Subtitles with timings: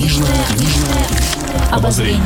[0.00, 1.06] Книжное, книжное
[1.70, 2.22] обозрение.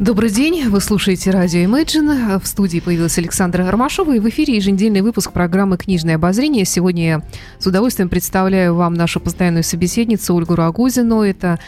[0.00, 2.40] Добрый день, вы слушаете радио Imagine.
[2.40, 6.64] В студии появилась Александра Ромашова, и в эфире еженедельный выпуск программы «Книжное обозрение».
[6.64, 7.22] Сегодня я
[7.60, 11.22] с удовольствием представляю вам нашу постоянную собеседницу Ольгу Рагузину.
[11.22, 11.60] Это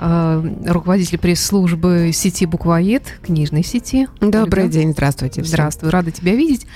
[0.00, 4.08] э, руководитель пресс-службы сети «Буквоед», книжной сети.
[4.20, 4.74] Добрый Ольга.
[4.74, 5.42] день, здравствуйте.
[5.42, 5.52] всем.
[5.52, 6.66] Здравствуй, рада тебя видеть.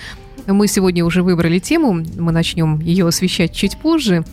[0.47, 4.25] Мы сегодня уже выбрали тему, мы начнем ее освещать чуть позже.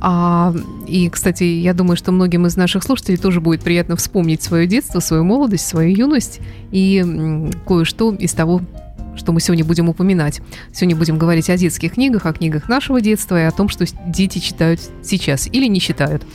[0.00, 0.54] А,
[0.86, 5.00] и, кстати, я думаю, что многим из наших слушателей тоже будет приятно вспомнить свое детство,
[5.00, 8.60] свою молодость, свою юность и кое-что из того,
[9.16, 10.40] что мы сегодня будем упоминать.
[10.72, 14.38] Сегодня будем говорить о детских книгах, о книгах нашего детства и о том, что дети
[14.38, 16.26] читают сейчас или не читают.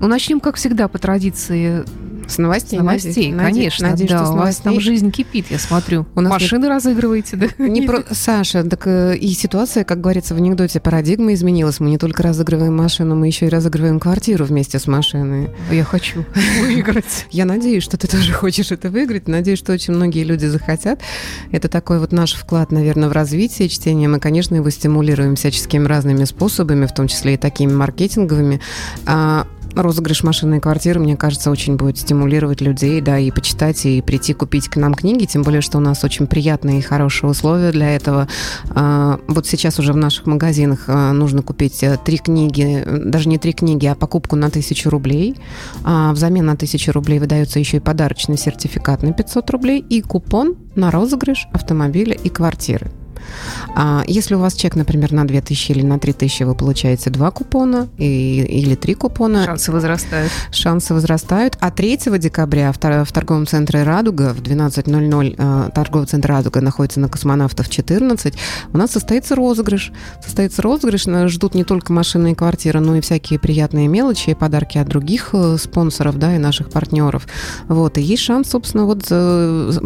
[0.00, 1.84] Но начнем, как всегда, по традиции
[2.28, 2.78] С новостей.
[2.78, 3.88] с новостей, надеюсь, конечно.
[3.88, 6.06] Надеюсь, да, что с у вас там жизнь кипит, я смотрю.
[6.14, 7.46] У нас Машины разыгрываете, да?
[7.58, 8.04] Не про...
[8.10, 11.80] Саша, так э, и ситуация, как говорится в анекдоте, парадигма изменилась.
[11.80, 15.48] Мы не только разыгрываем машину, мы еще и разыгрываем квартиру вместе с машиной.
[15.70, 16.24] Я хочу
[16.60, 17.26] выиграть.
[17.30, 19.26] Я надеюсь, что ты тоже хочешь это выиграть.
[19.26, 21.00] Надеюсь, что очень многие люди захотят.
[21.50, 24.06] Это такой вот наш вклад, наверное, в развитие чтения.
[24.06, 28.60] Мы, конечно, его стимулируем всяческими разными способами, в том числе и такими маркетинговыми.
[29.74, 34.34] Розыгрыш машины и квартиры, мне кажется, очень будет стимулировать людей, да, и почитать, и прийти
[34.34, 37.94] купить к нам книги, тем более, что у нас очень приятные и хорошие условия для
[37.94, 38.28] этого.
[38.70, 43.38] А, Вот сейчас уже в наших магазинах а, нужно купить э, три книги, даже не
[43.38, 45.36] три книги, а покупку на тысячу рублей.
[45.84, 50.56] А Взамен на тысячу рублей выдается еще и подарочный сертификат на 500 рублей и купон
[50.74, 52.90] на розыгрыш автомобиля и квартиры.
[53.74, 57.88] А если у вас чек, например, на 2000 или на 3000, вы получаете два купона
[57.98, 60.32] и, или три купона, Шансы возрастают.
[60.50, 61.56] шансы возрастают.
[61.60, 67.00] А 3 декабря в, в торговом центре «Радуга» в 12.00 э, торговый центр «Радуга» находится
[67.00, 68.34] на Космонавтов 14.
[68.72, 69.92] У нас состоится розыгрыш.
[70.24, 71.06] Состоится розыгрыш.
[71.06, 74.88] Нас ждут не только машины и квартиры, но и всякие приятные мелочи и подарки от
[74.88, 77.26] других э, спонсоров, да, и наших партнеров.
[77.68, 77.98] Вот.
[77.98, 79.06] И есть шанс, собственно, вот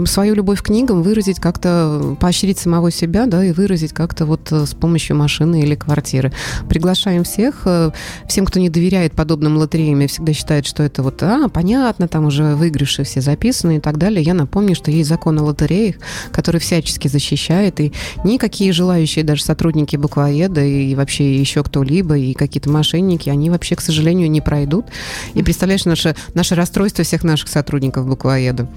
[0.08, 4.66] свою любовь к книгам выразить как-то, поощрить самого себя, да, и выразить как-то вот э,
[4.66, 6.32] с помощью машины или квартиры.
[6.68, 7.90] Приглашаем всех, э,
[8.28, 12.26] всем, кто не доверяет подобным лотереям и всегда считает, что это вот, а, понятно, там
[12.26, 14.22] уже выигрыши все записаны и так далее.
[14.22, 15.96] Я напомню, что есть закон о лотереях,
[16.30, 17.92] который всячески защищает, и
[18.24, 23.80] никакие желающие даже сотрудники буквоеда и вообще еще кто-либо, и какие-то мошенники, они вообще, к
[23.80, 24.86] сожалению, не пройдут.
[25.34, 28.68] И представляешь, наше, наше расстройство всех наших сотрудников буквоеда.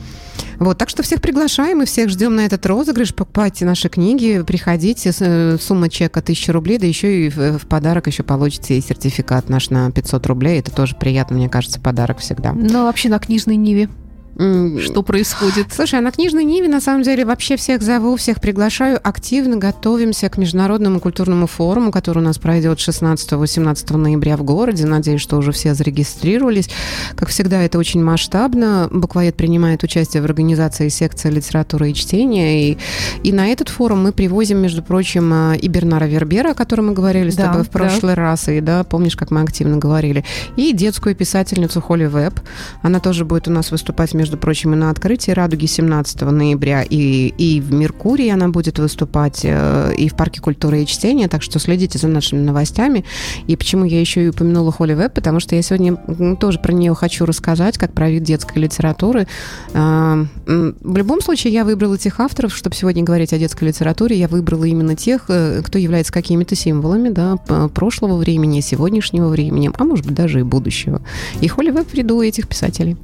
[0.59, 3.13] Вот, так что всех приглашаем и всех ждем на этот розыгрыш.
[3.13, 8.07] Покупайте наши книги, приходите, э, сумма чека 1000 рублей, да еще и в, в подарок
[8.07, 10.59] еще получите и сертификат наш на 500 рублей.
[10.59, 12.53] Это тоже приятно, мне кажется, подарок всегда.
[12.53, 13.90] Ну, а вообще на книжной Ниве
[14.38, 15.68] что происходит?
[15.72, 19.00] Слушай, а на книжной Ниве, на самом деле, вообще всех зову, всех приглашаю.
[19.01, 24.85] Активно готовимся к Международному культурному форуму, который у нас пройдет 16-18 ноября в городе.
[24.85, 26.69] Надеюсь, что уже все зарегистрировались.
[27.16, 28.90] Как всегда, это очень масштабно.
[28.91, 32.72] Буквоед принимает участие в организации секции литературы и чтения.
[32.72, 32.78] И,
[33.24, 36.94] и на этот форум мы привозим, между прочим, а, и Бернара Вербера, о котором мы
[36.94, 37.72] говорили с Да, тобой в да.
[37.72, 38.50] прошлый раз.
[38.50, 40.25] И да, помнишь, как мы активно говорили.
[40.57, 42.34] И детскую писательницу Холли Веб.
[42.81, 47.28] Она тоже будет у нас выступать, между прочим, и на открытии «Радуги» 17 ноября, и,
[47.38, 51.59] и в «Меркурии» она будет выступать, э, и в Парке культуры и чтения, так что
[51.59, 53.06] следите за нашими новостями.
[53.47, 55.96] И почему я еще и упомянула Холли Веб, потому что я сегодня
[56.38, 59.28] тоже про нее хочу рассказать, как про вид детской литературы.
[59.74, 64.28] М, В любом случае, я выбрала тех авторов, чтобы сегодня говорить о детской литературе, я
[64.28, 67.38] выбрала именно тех, э, кто является какими-то символами да,
[67.74, 71.02] прошлого времени, сегодняшнего времени, а может быть даже и будущего.
[71.42, 72.97] И Холли Веб ряду этих писателей.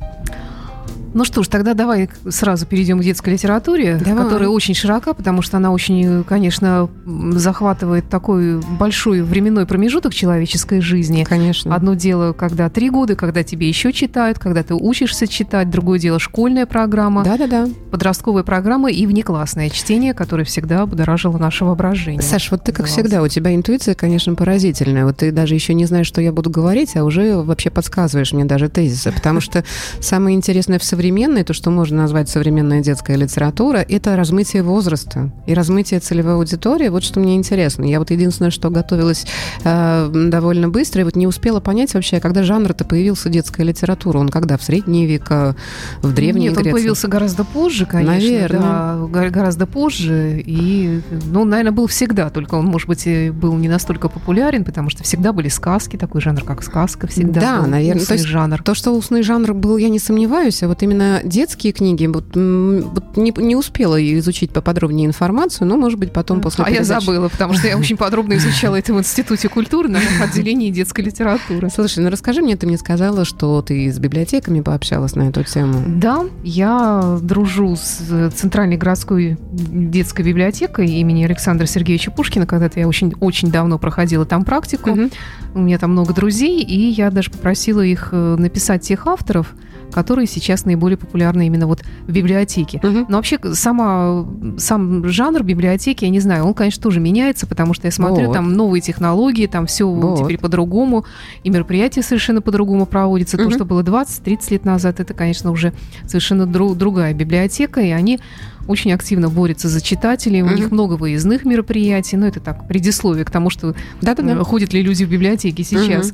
[1.14, 4.24] Ну что ж, тогда давай сразу перейдем к детской литературе, Давай.
[4.24, 6.90] которая очень широка, потому что она очень, конечно,
[7.32, 11.26] захватывает такой большой временной промежуток человеческой жизни.
[11.28, 11.76] Конечно.
[11.76, 15.70] Одно дело, когда три года, когда тебе еще читают, когда ты учишься читать.
[15.70, 17.68] Другое дело школьная программа, Да-да-да.
[17.92, 22.22] подростковая программа и внеклассное чтение, которое всегда будоражило наше воображение.
[22.22, 22.92] Саш, вот ты, как Класс.
[22.92, 25.06] всегда, у тебя интуиция, конечно, поразительная.
[25.06, 28.46] Вот ты даже еще не знаешь, что я буду говорить, а уже вообще подсказываешь мне
[28.46, 29.12] даже тезисы.
[29.12, 29.64] Потому что
[30.00, 35.56] самое интересное в современной, то, что можно назвать современная детская литература, это размытие возраста и
[35.56, 36.90] размытие целевой аудитории.
[36.90, 37.86] Вот что мне интересно.
[37.86, 39.26] Я вот единственное, что готовилась
[39.64, 44.20] э, довольно быстро, и вот не успела понять вообще, когда жанр-то появился детская литература.
[44.20, 44.58] Он когда?
[44.60, 45.56] В средние века,
[46.04, 46.72] в древней Нет, он Греции?
[46.72, 48.14] появился гораздо позже, конечно.
[48.14, 48.60] Наверное.
[48.62, 50.40] Да, го- гораздо позже.
[50.46, 51.02] И,
[51.32, 55.34] ну, наверное, был всегда, только он, может быть, был не настолько популярен, потому что всегда
[55.34, 57.94] были сказки, такой жанр, как сказка, всегда Да, наверное.
[57.96, 58.62] То устный есть жанр.
[58.62, 62.36] То, что устный жанр был, я не сомневаюсь, а вот именно именно детские книги, вот,
[62.36, 66.90] не, не успела изучить поподробнее информацию, но, может быть, потом после А передачи...
[66.90, 71.02] я забыла, потому что я очень подробно изучала это в Институте культуры на отделении детской
[71.02, 71.70] литературы.
[71.74, 75.82] Слушай, ну расскажи мне, ты мне сказала, что ты с библиотеками пообщалась на эту тему.
[75.88, 82.46] Да, я дружу с Центральной городской детской библиотекой имени Александра Сергеевича Пушкина.
[82.46, 84.92] Когда-то я очень, очень давно проходила там практику.
[84.92, 85.10] Угу.
[85.56, 89.54] У меня там много друзей, и я даже попросила их э, написать тех авторов,
[89.92, 92.80] которые сейчас наиболее популярны именно вот в библиотеке.
[92.84, 93.06] Угу.
[93.10, 94.26] Но вообще сама,
[94.58, 98.34] сам жанр библиотеки, я не знаю, он, конечно, тоже меняется, потому что я смотрю, вот.
[98.34, 100.24] там новые технологии, там все вот.
[100.24, 101.06] теперь по-другому,
[101.44, 103.38] и мероприятия совершенно по-другому проводятся.
[103.38, 103.44] Угу.
[103.46, 105.74] То, что было 20-30 лет назад, это, конечно, уже
[106.06, 108.20] совершенно друг, другая библиотека, и они
[108.68, 110.42] очень активно борются за читателей.
[110.42, 112.16] У mm них много выездных мероприятий.
[112.16, 114.44] Но ну, это так, предисловие к тому, что Да-да-да.
[114.44, 116.14] ходят ли люди в библиотеки сейчас.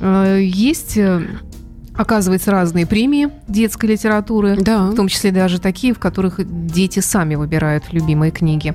[0.00, 1.22] mm Есть э,
[1.96, 4.86] оказывается, разные премии детской литературы, да.
[4.86, 8.74] в том числе даже такие, в которых дети сами выбирают любимые книги.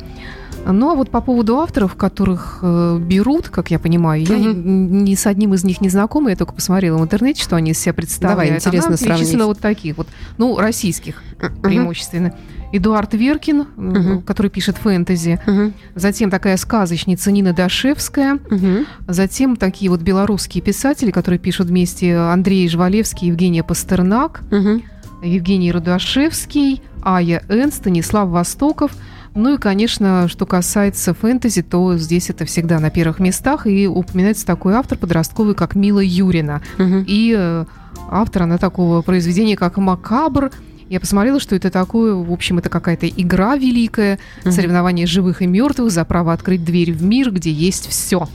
[0.65, 4.33] Ну а вот по поводу авторов, которых э, берут, как я понимаю, угу.
[4.33, 7.71] я ни, с одним из них не знакома, я только посмотрела в интернете, что они
[7.71, 8.49] из себя представляют.
[8.49, 9.35] Давай, интересно Она сравнить.
[9.35, 10.07] вот таких вот,
[10.37, 11.61] ну, российских угу.
[11.61, 12.35] преимущественно.
[12.71, 14.21] Эдуард Веркин, угу.
[14.21, 15.39] который пишет фэнтези.
[15.45, 15.73] Угу.
[15.95, 18.35] Затем такая сказочница Нина Дашевская.
[18.35, 18.85] Угу.
[19.07, 24.81] Затем такие вот белорусские писатели, которые пишут вместе Андрей Жвалевский, Евгения Пастернак, угу.
[25.23, 28.91] Евгений Рудашевский, Ая Эн, Станислав Востоков.
[29.35, 33.67] Ну и, конечно, что касается фэнтези, то здесь это всегда на первых местах.
[33.67, 36.61] И упоминается такой автор подростковый, как Мила Юрина.
[36.77, 37.05] Угу.
[37.07, 37.65] И э,
[38.09, 40.51] автор она такого произведения, как «Макабр»,
[40.89, 44.51] я посмотрела, что это такое, в общем, это какая-то игра великая, mm-hmm.
[44.51, 48.27] соревнование живых и мертвых за право открыть дверь в мир, где есть все.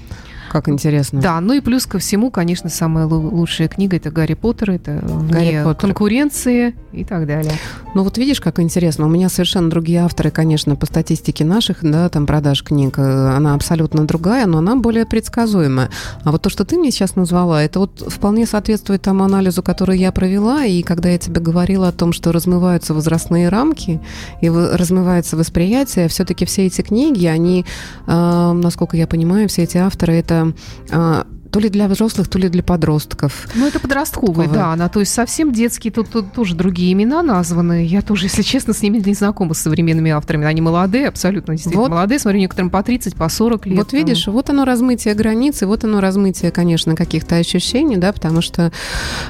[0.55, 1.21] Как интересно.
[1.21, 5.65] Да, ну и плюс ко всему, конечно, самая лучшая книга это Гарри Поттер, это Гарри
[5.65, 5.81] Поттер.
[5.81, 7.55] конкуренции и так далее.
[7.97, 9.07] Ну вот видишь, как интересно.
[9.07, 13.55] У меня совершенно другие авторы, конечно, по статистике наших, да, там продаж книг, э, она
[13.55, 15.91] абсолютно другая, но она более предсказуемая.
[16.23, 19.99] А вот то, что ты мне сейчас назвала, это вот вполне соответствует тому анализу, который
[19.99, 24.01] я провела, и когда я тебе говорила о том, что размываются возрастные рамки
[24.41, 27.65] и размывается восприятие, все-таки все эти книги, они,
[28.07, 30.44] э, насколько я понимаю, все эти авторы, это
[30.91, 33.47] а, то ли для взрослых, то ли для подростков.
[33.55, 34.73] Ну, это подростковый, да.
[34.73, 37.87] Она, то есть совсем детские, тут, тут тоже другие имена названы.
[37.87, 40.47] Я тоже, если честно, с ними не знакома с современными авторами.
[40.47, 41.91] Они молодые, абсолютно действительно вот.
[41.93, 42.19] молодые.
[42.19, 43.79] Смотрю, некоторым по 30, по 40 лет.
[43.79, 48.73] Вот видишь, вот оно размытие границы, вот оно размытие, конечно, каких-то ощущений, да, потому что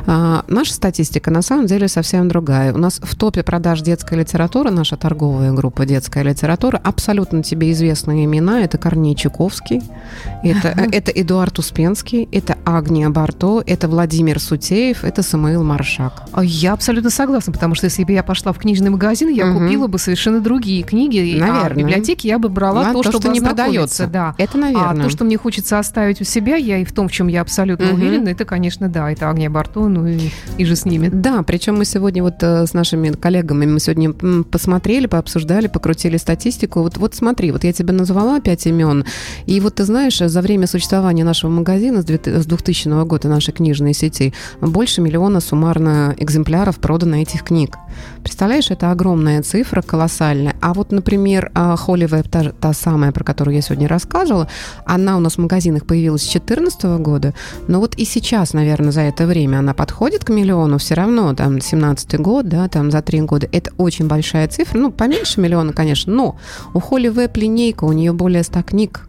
[0.06, 2.72] а, наша статистика на самом деле совсем другая.
[2.72, 8.24] У нас в топе продаж детской литературы, наша торговая группа детская литература, абсолютно тебе известные
[8.24, 8.62] имена.
[8.62, 9.82] Это Корней Чуковский,
[10.42, 16.22] это, это Эдуард Успенский, Высоцкий, это Агния Барто, это Владимир Сутеев, это Самуил Маршак.
[16.32, 19.60] А я абсолютно согласна, потому что если бы я пошла в книжный магазин, я угу.
[19.60, 21.38] купила бы совершенно другие книги.
[21.38, 21.66] Наверное.
[21.66, 24.06] А в библиотеке я бы брала да, то, то, что не продается.
[24.06, 24.34] Да.
[24.38, 25.04] Это, наверное.
[25.04, 27.40] А то, что мне хочется оставить у себя, я и в том, в чем я
[27.40, 27.96] абсолютно угу.
[27.96, 31.10] уверена, это, конечно, да, это Агния Барто, ну и, и же с ними.
[31.12, 34.12] Да, причем мы сегодня вот э, с нашими коллегами, мы сегодня
[34.44, 36.80] посмотрели, пообсуждали, покрутили статистику.
[36.80, 39.04] Вот, вот смотри, вот я тебе назвала пять имен,
[39.46, 44.32] и вот ты знаешь, за время существования нашего магазина с 2000 года нашей книжной сети
[44.60, 47.76] больше миллиона суммарно экземпляров продано этих книг.
[48.22, 50.56] Представляешь, это огромная цифра, колоссальная.
[50.60, 54.48] А вот, например, Holy Web, та, та самая, про которую я сегодня рассказывала,
[54.84, 57.34] она у нас в магазинах появилась с 2014 года,
[57.68, 61.60] но вот и сейчас, наверное, за это время она подходит к миллиону, все равно, там,
[61.60, 63.48] 17 год, да, там, за три года.
[63.52, 66.36] Это очень большая цифра, ну, поменьше миллиона, конечно, но
[66.72, 69.08] у Holy Web линейка, у нее более 100 книг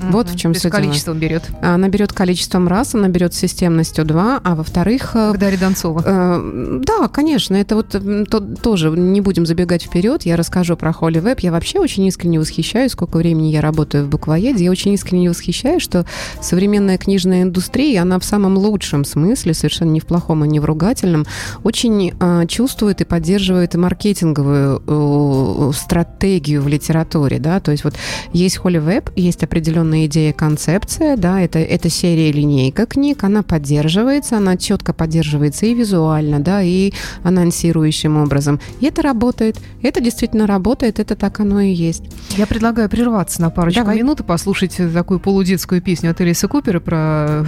[0.00, 0.12] Mm-hmm.
[0.12, 1.42] Вот в чем все количеством берет.
[1.60, 5.10] Она берет количеством раз, она берет системностью 2, а во-вторых...
[5.14, 6.02] Э, Когда Редонцова.
[6.04, 11.22] Э, да, конечно, это вот то, тоже, не будем забегать вперед, я расскажу про Holy
[11.22, 11.38] Web.
[11.40, 15.82] Я вообще очень искренне восхищаюсь, сколько времени я работаю в буквоеде, я очень искренне восхищаюсь,
[15.82, 16.06] что
[16.40, 20.64] современная книжная индустрия, она в самом лучшем смысле, совершенно не в плохом и не в
[20.64, 21.26] ругательном,
[21.62, 27.94] очень э, чувствует и поддерживает маркетинговую э, стратегию в литературе, да, то есть вот
[28.32, 33.42] есть Holy Web, есть определенные определенная идея, концепция, да, это, это серия линейка книг, она
[33.42, 36.92] поддерживается, она четко поддерживается и визуально, да, и
[37.24, 38.60] анонсирующим образом.
[38.80, 42.04] И это работает, это действительно работает, это так оно и есть.
[42.36, 43.98] Я предлагаю прерваться на парочку Давай.
[43.98, 47.44] минут и послушать такую полудетскую песню от Элиса Купера про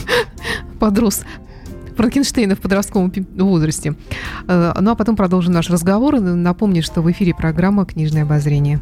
[0.80, 1.24] подрост
[1.96, 3.94] Франкенштейна в подростковом возрасте.
[4.48, 6.20] Э, ну а потом продолжим наш разговор.
[6.20, 8.80] Напомню, что в эфире программа «Книжное обозрение».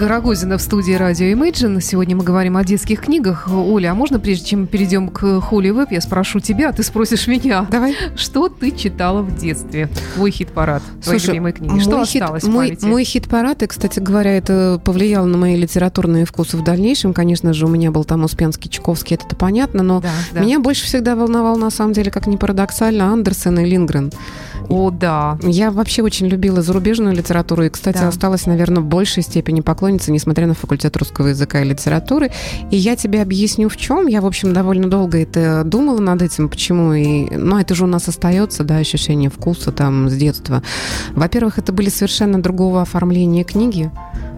[0.00, 1.78] Ольга Рогозина в студии радио Imagine.
[1.82, 3.46] Сегодня мы говорим о детских книгах.
[3.52, 7.26] Оля, а можно, прежде чем перейдем к Холли Веб, я спрошу тебя, а ты спросишь
[7.26, 7.66] меня.
[7.70, 7.94] Давай.
[8.16, 9.90] Что ты читала в детстве?
[10.14, 11.78] Твой хит-парад, твои Слушай, любимые книги.
[11.80, 12.84] Что мой хит- осталось в мой, памяти?
[12.86, 17.12] мой хит-парад, и, кстати говоря, это повлияло на мои литературные вкусы в дальнейшем.
[17.12, 20.40] Конечно же, у меня был там Успенский, Чуковский, это понятно, но Да, да.
[20.40, 24.10] меня больше всегда волновал, на самом деле, как ни парадоксально, Андерсен и Лингрен.
[24.68, 25.38] О, да.
[25.42, 28.08] Я вообще очень любила зарубежную литературу и, кстати, Да.
[28.08, 32.30] осталась, наверное, в большей степени поклонницей, несмотря на факультет русского языка и литературы.
[32.70, 34.06] И я тебе объясню, в чем.
[34.06, 36.92] Я, в общем, довольно долго это думала над этим, почему.
[36.92, 40.62] И, ну, это же у нас остается, да, ощущение вкуса там с детства.
[41.12, 43.90] Во-первых, это были совершенно другого оформления книги.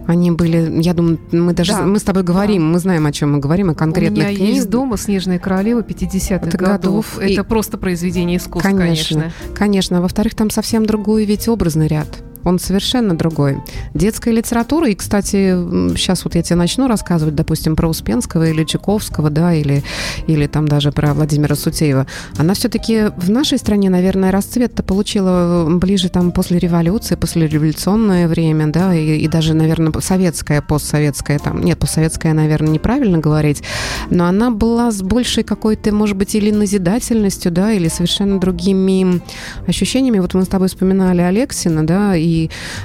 [0.07, 1.81] Они были, я думаю, мы даже, Да.
[1.83, 4.55] мы с тобой говорим, мы знаем, о чем мы говорим, о У конкретных меня книгах.
[4.55, 7.15] есть дома «Снежная королева» 50-х Это годов.
[7.17, 7.19] годов.
[7.21, 9.19] И- Это просто произведение искусства, конечно.
[9.19, 9.31] Конечно.
[9.55, 10.01] Конечно.
[10.01, 12.07] Во-вторых, там совсем другой ведь образный ряд.
[12.43, 13.57] Он совершенно другой.
[13.93, 15.55] Детская литература, и, кстати,
[15.95, 19.83] сейчас вот я тебе начну рассказывать, допустим, про Успенского или Чайковского, да, или,
[20.27, 22.07] или там даже про Владимира Сутеева,
[22.37, 28.67] она все-таки в нашей стране, наверное, расцвет-то получила ближе там после революции, после революционное время,
[28.67, 33.63] да, и, и даже, наверное, советская, постсоветская, там, нет, постсоветская, наверное, неправильно говорить,
[34.09, 39.21] но она была с большей какой-то, может быть, или назидательностью, да, или совершенно другими
[39.67, 40.19] ощущениями.
[40.19, 42.32] Вот мы с тобой вспоминали Алексина, да, и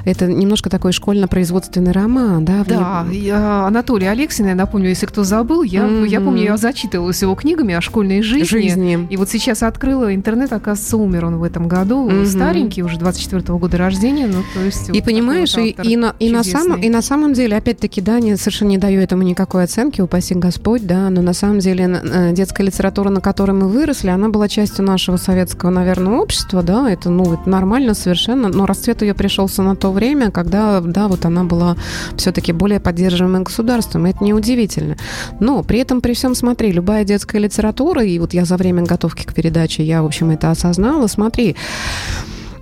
[0.04, 2.64] это немножко такой школьно-производственный роман, да.
[2.66, 6.24] Да, я, Анатолий Алексин, я напомню, если кто забыл, я, я Мгм.
[6.26, 8.44] помню, я зачитывалась его книгами о школьной жизни.
[8.46, 9.06] жизни.
[9.10, 12.26] И вот сейчас открыла интернет, оказывается, умер он в этом году, Мгм.
[12.26, 14.88] старенький, уже 24-го года рождения, ну, то есть...
[14.88, 18.20] И вот понимаешь, и, и, на, и, на самом, и на самом деле, опять-таки, да,
[18.20, 22.00] не, совершенно не даю этому никакой оценки, упаси Господь, да, но на самом деле
[22.32, 27.10] детская литература, на которой мы выросли, она была частью нашего советского, наверное, общества, да, это,
[27.10, 31.44] ну, это нормально совершенно, но расцвет ее пришелся на то время, когда, да, вот она
[31.44, 31.76] была
[32.16, 34.96] все-таки более поддерживаемой государством, и это неудивительно.
[35.40, 39.24] Но при этом, при всем, смотри, любая детская литература, и вот я за время готовки
[39.24, 41.54] к передаче, я, в общем, это осознала, смотри,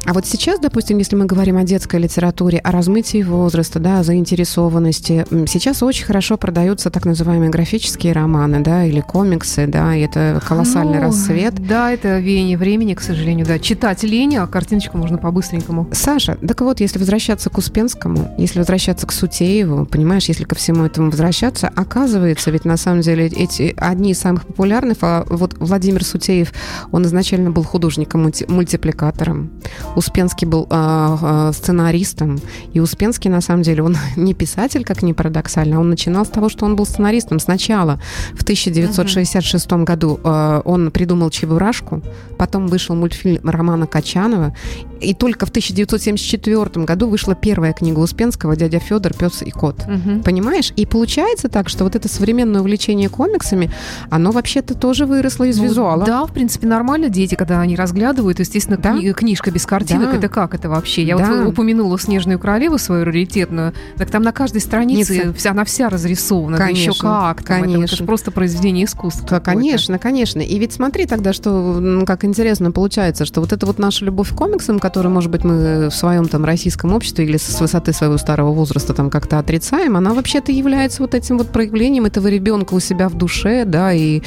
[0.07, 4.05] а вот сейчас, допустим, если мы говорим о детской литературе, о размытии возраста, да, о
[4.05, 10.41] заинтересованности, сейчас очень хорошо продаются так называемые графические романы, да, или комиксы, да, и это
[10.47, 11.55] колоссальный Ну, рассвет.
[11.67, 13.59] Да, это веяние времени, к сожалению, да.
[13.59, 15.89] Читать лень, а картиночку можно по-быстренькому.
[15.93, 20.85] Саша, так вот, если возвращаться к Успенскому, если возвращаться к Сутееву, понимаешь, если ко всему
[20.85, 26.05] этому возвращаться, оказывается, ведь на самом деле эти одни из самых популярных, а вот Владимир
[26.05, 26.53] Сутеев,
[26.93, 29.51] он изначально был художником-мультипликатором,
[29.97, 32.39] Успенский был а, а, сценаристом,
[32.73, 36.49] и Успенский, на самом деле, он не писатель, как ни парадоксально, он начинал с того,
[36.49, 37.39] что он был сценаристом.
[37.41, 38.01] Сначала,
[38.35, 42.03] в 1966 году, а, он придумал «Чебурашку»,
[42.39, 44.55] потом вышел мультфильм Романа Качанова,
[45.01, 49.87] и только в 1974 году вышла первая книга Успенского «Дядя Федор, пес и кот».
[49.87, 50.23] Мгм.
[50.23, 50.73] Понимаешь?
[50.77, 53.71] И получается так, что вот это современное увлечение комиксами,
[54.11, 56.05] оно вообще-то тоже выросло из Ну, визуала.
[56.05, 57.09] Да, в принципе, нормально.
[57.09, 58.95] Дети, когда они разглядывают, естественно, Да.
[58.95, 60.17] кни- книжка без картинок, Да.
[60.19, 61.03] это как это вообще?
[61.03, 61.27] Я Да.
[61.43, 65.33] вот упомянула «Снежную королеву» свою раритетную, так там на каждой странице Ницца.
[65.35, 66.57] вся, она вся разрисована.
[66.59, 67.43] Да еще Конечно, как.
[67.43, 67.97] там, это- Это, конечно.
[67.97, 69.27] же просто произведение искусства.
[69.31, 70.41] Да, конечно, конечно.
[70.41, 74.35] И ведь смотри тогда, что как интересно получается, что вот это вот наша любовь к
[74.35, 78.53] комиксам, которую, может быть, мы в своем там российском обществе или с высоты своего старого
[78.53, 83.09] возраста там как-то отрицаем, она вообще-то является вот этим вот проявлением этого ребенка у себя
[83.09, 84.23] в душе, да, и,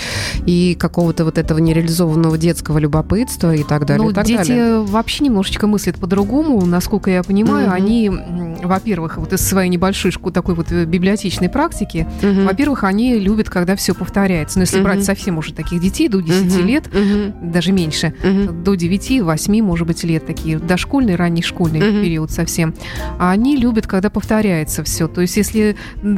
[0.46, 4.04] и какого-то вот этого нереализованного детского любопытства и так далее.
[4.04, 4.80] Ну, и так дети далее.
[4.84, 6.64] вообще немножечко мыслят по-другому.
[6.66, 7.74] Насколько я понимаю, Мгм.
[7.76, 8.12] они,
[8.64, 12.46] во-первых, вот из своей небольшой шку- такой вот э, библиотечной практики, Мгм.
[12.46, 14.60] во-первых, они любят, когда все повторяется.
[14.60, 14.84] Но если Мгм.
[14.84, 16.68] брать совсем уже таких детей до 10 Мгм.
[16.68, 17.52] лет, Мгм.
[17.52, 18.64] даже меньше, Мгм.
[18.64, 22.02] до 9-8, может быть, лет такие, дошкольный, ранний школьный Мгм.
[22.04, 22.74] период совсем.
[23.18, 25.08] А они любят, когда повторяется все.
[25.08, 25.76] То есть, если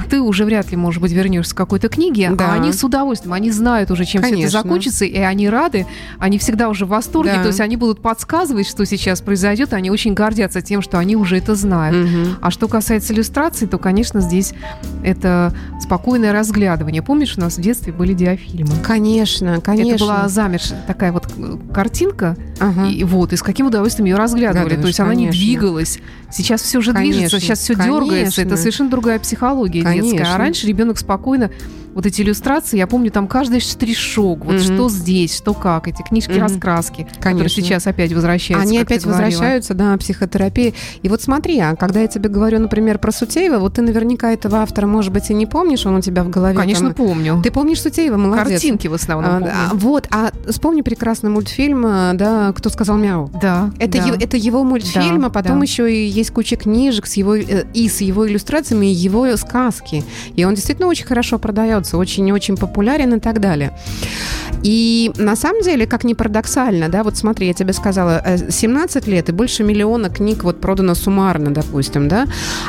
[0.10, 2.50] ты уже вряд ли, может быть, вернешься к какой-то книге, Да.
[2.52, 4.62] а они с удовольствием, они знают уже, чем все это Конечно.
[4.62, 5.86] закончится, и они рады,
[6.20, 7.42] они всегда уже в восторге, Да.
[7.44, 11.38] то есть они будут подсказывать, что сейчас произойдет, они очень гордятся тем, что они уже
[11.38, 11.96] это знают.
[11.96, 12.38] Мгм.
[12.42, 14.54] А что касается иллюстраций, то, конечно, здесь
[15.04, 17.02] это спокойное разглядывание.
[17.02, 18.72] Помнишь, у нас в детстве были диафильмы?
[18.84, 19.96] Конечно, конечно.
[19.96, 22.88] Это была замершая такая вот э, картинка, Ага.
[22.88, 24.76] и вот, и с каким удовольствием ее разглядывали.
[24.76, 25.42] То есть она не Конечно.
[25.46, 26.00] двигалась.
[26.32, 28.42] Сейчас все же Конечно, движется, сейчас все дергается.
[28.42, 28.58] Это конечно.
[28.58, 30.02] совершенно другая психология детская.
[30.02, 30.36] Конечно.
[30.36, 31.52] А раньше ребенок спокойно
[31.94, 34.62] вот эти иллюстрации, я помню, там каждый штришок, вот Мгм.
[34.64, 36.42] что здесь, что как, эти книжки Мгм.
[36.42, 38.68] раскраски, которые сейчас опять возвращаются.
[38.68, 40.74] Они опять возвращаются, да, психотерапии.
[41.02, 44.60] И вот смотри, а когда я тебе говорю, например, про Сутеева, вот ты наверняка этого
[44.60, 46.58] автора, может быть, и не помнишь, он у тебя в голове.
[46.58, 47.42] Конечно, там- помню.
[47.44, 48.48] Ты помнишь Сутеева, молодец.
[48.48, 49.46] Картинки в основном А, помню.
[49.54, 53.30] да, вот, а вспомни прекрасный мультфильм, а, да, «Кто сказал мяу».
[53.42, 53.72] Да.
[53.80, 54.06] Это, да.
[54.06, 55.64] его, это его мультфильм, Да, а потом да.
[55.64, 60.04] еще и есть куча книжек с его, э, и с его иллюстрациями, и его сказки.
[60.36, 61.38] И он действительно очень хорошо
[61.82, 63.72] продается, очень-очень популярен и так далее.
[64.64, 69.08] И на самом деле, как ни парадоксально, да, вот смотри, я тебе сказала, э, 17
[69.08, 72.26] лет и больше миллиона книг вот продано суммарно, допустим, да.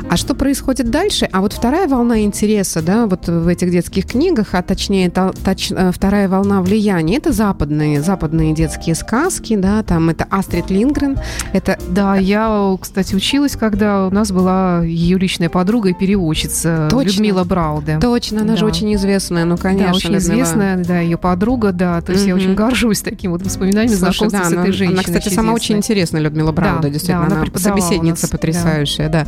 [0.08, 1.28] А что происходит дальше?
[1.32, 5.92] А вот вторая волна интереса, да, вот в этих детских книгах, а точнее точ- э,
[5.92, 11.18] вторая волна влияния, это западные, западные детские сказки, да, там это Астрид Лингрен,
[11.52, 17.10] это Да, я, кстати, училась, когда у нас была ее личная подруга и переводчица Точно.
[17.10, 17.98] Людмила Брауде.
[18.00, 18.66] точно, она же Да.
[18.66, 19.88] очень известная, ну, конечно.
[19.88, 20.34] да, очень Людмила.
[20.34, 22.00] известная, да, ее подруга, да.
[22.00, 22.42] То есть я Мгм.
[22.44, 25.02] очень горжусь таким вот воспоминанием Слушай, знакомства да, с она, этой женщиной.
[25.02, 29.08] она, кстати, сама очень интересная, Людмила Брауда, Да, действительно, да, она она, собеседница нас, потрясающая,
[29.08, 29.26] да.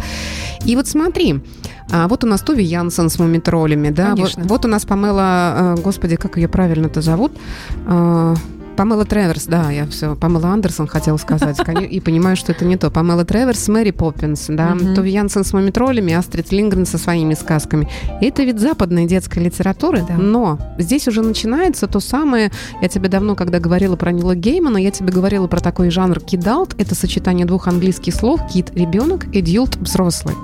[0.64, 1.42] И вот смотри,
[1.90, 4.44] а, вот у нас Туви Янсен с мумитролями, да, вот, Конечно.
[4.44, 7.32] вот у нас Памела, э, господи, как ее правильно-то зовут,
[7.86, 8.34] А,
[8.76, 11.56] Памела Треверс, да, я все, Памела Андерсон хотела сказать,
[11.90, 12.90] и понимаю, что это не то.
[12.90, 14.94] Памела Треверс, Мэри Поппинс, да, Мгм.
[14.94, 17.88] Туви Янсен с мумитролями, Астрид Лингрен со своими сказками.
[18.20, 20.14] И это вид западной детской литературы, Да.
[20.14, 22.50] но здесь уже начинается то самое,
[22.82, 26.74] я тебе давно, когда говорила про Нила Геймана, я тебе говорила про такой жанр кидалт,
[26.78, 30.34] это сочетание двух английских слов, кид– ребенок, эдюлт– взрослый.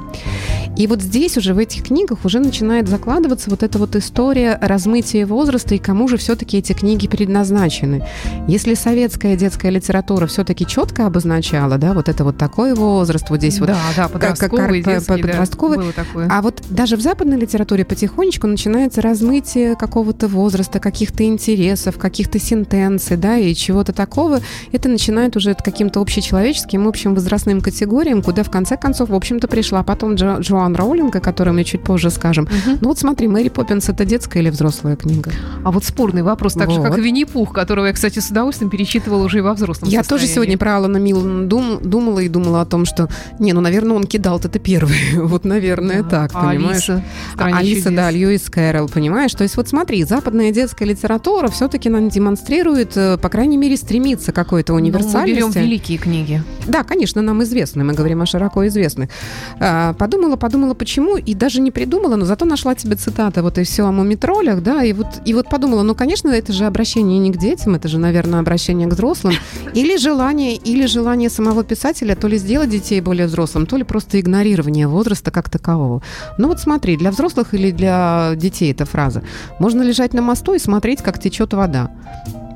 [0.76, 5.26] И вот здесь уже в этих книгах уже начинает закладываться вот эта вот история размытия
[5.26, 8.06] возраста и кому же все-таки эти книги предназначены.
[8.48, 13.58] Если советская детская литература все-таки четко обозначала, да, вот это вот такой возраст, вот здесь
[13.60, 15.78] вот Да, да, подростковый, как- детский, да, подростковый.
[15.78, 16.28] было такое.
[16.30, 23.16] а вот даже в западной литературе потихонечку начинается размытие какого-то возраста, каких-то интересов, каких-то сентенций,
[23.16, 24.40] да, и чего-то такого.
[24.72, 29.82] Это начинает уже каким-то общечеловеческим, общим возрастным категориям, куда в конце концов, в общем-то, пришла
[29.82, 32.44] потом Джо, Джоан Роулинг, о которой мы чуть позже скажем.
[32.44, 32.78] Мгм.
[32.80, 35.30] Ну вот смотри, Мэри Поппинс это детская или взрослая книга?
[35.64, 36.98] А вот спорный вопрос, так же, как Вот.
[37.00, 40.34] Винни-Пух, которого я, кстати, с удовольствием перечитывала уже и во взрослом Я тоже состоянии.
[40.34, 44.04] сегодня про Алана Милана дум- думала и думала о том, что, не, ну, наверное, он
[44.04, 44.96] кидал это первый.
[45.16, 46.08] вот, наверное, Да.
[46.08, 46.88] так, а понимаешь?
[46.90, 47.96] Алиса, в «Стране А Алиса, чудес»?
[47.96, 49.32] да, Льюис Кэрролл, понимаешь?
[49.34, 54.32] То есть вот смотри, западная детская литература все-таки нам демонстрирует, э, по крайней мере, стремится
[54.32, 55.36] к какой-то Ну, мы универсальности.
[55.36, 56.42] берем великие книги.
[56.66, 59.10] Да, конечно, нам известны, мы говорим о широко известных.
[59.58, 63.64] А, подумала, подумала, почему, и даже не придумала, но зато нашла тебе цитата вот и
[63.64, 67.30] все о мумитролях, да, и вот, и вот подумала, ну, конечно, это же обращение не
[67.32, 69.34] к детям, это же, наверное, обращение к взрослым,
[69.74, 74.18] или желание, или желание самого писателя то ли сделать детей более взрослым, то ли просто
[74.18, 76.02] игнорирование возраста как такового.
[76.38, 79.22] Ну вот смотри, для взрослых или для детей эта фраза.
[79.58, 81.90] Можно лежать на мосту и смотреть, как течет вода.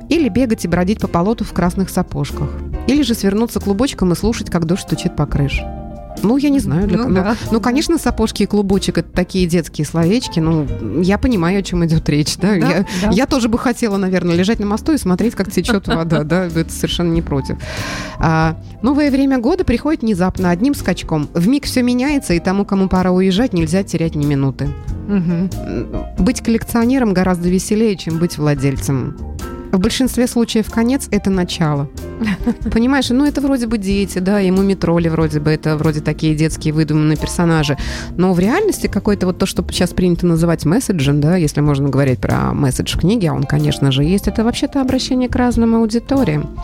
[0.09, 2.49] Или бегать и бродить по болоту в красных сапожках.
[2.87, 5.84] Или же свернуться клубочком и слушать, как дождь стучит по крыше.
[6.23, 6.87] Ну, я не знаю.
[6.87, 6.97] Для...
[6.97, 7.35] Ну, Ну, да.
[7.51, 10.39] ну, конечно, сапожки и клубочек это такие детские словечки.
[10.39, 10.67] Ну,
[11.01, 12.37] я понимаю, о чем идет речь.
[12.37, 12.49] Да?
[12.49, 13.09] Да, я, да.
[13.11, 16.23] я тоже бы хотела, наверное, лежать на мосту и смотреть, как течет вода.
[16.23, 17.57] Да, это совершенно не против.
[18.19, 21.27] А, новое время года приходит внезапно, одним скачком.
[21.33, 24.69] В миг все меняется, и тому, кому пора уезжать, нельзя терять ни минуты.
[25.07, 25.49] Мгм.
[26.19, 29.17] Быть коллекционером гораздо веселее, чем быть владельцем.
[29.75, 31.89] В большинстве случаев конец– это начало.
[32.71, 36.73] Понимаешь, ну это вроде бы дети, да, ему метроли вроде бы, это вроде такие детские
[36.73, 37.77] выдуманные персонажи.
[38.15, 42.19] Но в реальности какой-то вот то, что сейчас принято называть месседжем, да, если можно говорить
[42.19, 46.57] про месседж книги, а он, конечно же, есть, это вообще-то обращение к разным аудиториям.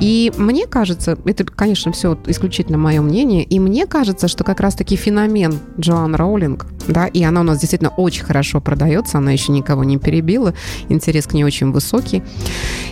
[0.00, 4.96] И мне кажется, это, конечно, все исключительно мое мнение, и мне кажется, что как раз-таки
[4.96, 9.84] феномен Джоан Роулинг, да, и она у нас действительно очень хорошо продается, она еще никого
[9.84, 10.54] не перебила,
[10.88, 12.22] интерес к ней очень высокий.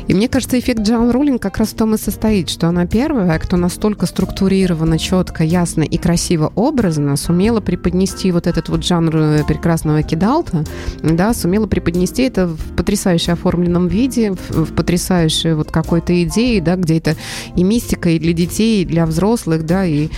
[0.09, 3.39] И мне кажется, эффект Джоан Роулинг как раз в том и состоит, что она первая,
[3.39, 9.45] кто настолько структурированно, четко, ясно и красиво образно сумела преподнести вот этот вот жанр э,
[9.47, 10.65] прекрасного кидалта,
[11.03, 16.77] да, сумела преподнести это в потрясающе оформленном виде, в, в потрясающей вот какой-то идее, да,
[16.77, 17.17] где это
[17.57, 20.09] и мистика и для детей, и для взрослых, да, и,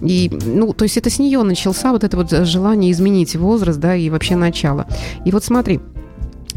[0.00, 3.94] и, ну, то есть это с нее начался вот это вот желание изменить возраст, да,
[3.94, 4.86] и вообще начало.
[5.24, 5.80] И вот смотри,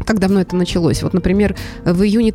[0.08, 1.02] как давно это началось?
[1.02, 2.32] Вот, например, в июне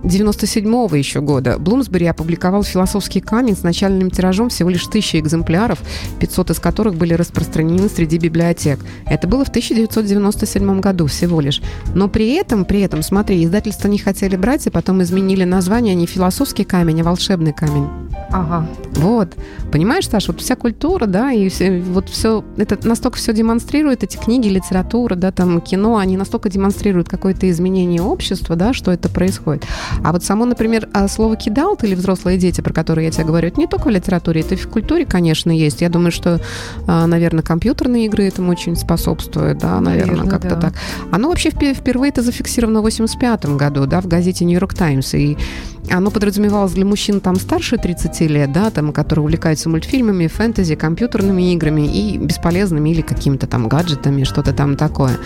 [0.00, 5.78] 1997 еще года Блумсбери опубликовал философский камень с начальным тиражом всего лишь тысячи экземпляров,
[6.18, 8.80] 500 из которых были распространены среди библиотек.
[9.04, 11.60] Это было в 1997 году всего лишь.
[11.94, 16.06] Но при этом, при этом, смотри, издательства не хотели брать, и потом изменили название не
[16.06, 17.86] философский камень, а волшебный камень.
[18.32, 18.66] Ага.
[18.92, 19.34] Вот.
[19.72, 24.16] Понимаешь, Саша, вот вся культура, да, и все, вот все, это настолько все демонстрирует, эти
[24.16, 29.64] книги, литература, да, там, кино, они настолько демонстрируют какое-то изменение общества, да, что это происходит.
[30.02, 33.48] А вот само, например, а, слово «кидалт» или «взрослые дети», про которые я тебе говорю,
[33.48, 35.80] это не только в литературе, это и в культуре, конечно, есть.
[35.80, 36.40] Я думаю, что,
[36.86, 40.60] а, наверное, компьютерные игры этому очень способствуют, да, наверное, Наверное, как-то да.
[40.60, 40.74] так.
[41.10, 45.36] Оно вообще впе- впервые это зафиксировано в 85 году, да, в газете «Нью-Йорк Таймс», и
[45.90, 51.52] оно подразумевалось для мужчин там старше 30 лет, да, там, которые увлекаются мультфильмами, фэнтези, компьютерными
[51.52, 55.18] играми и бесполезными или какими-то там гаджетами, что-то там такое.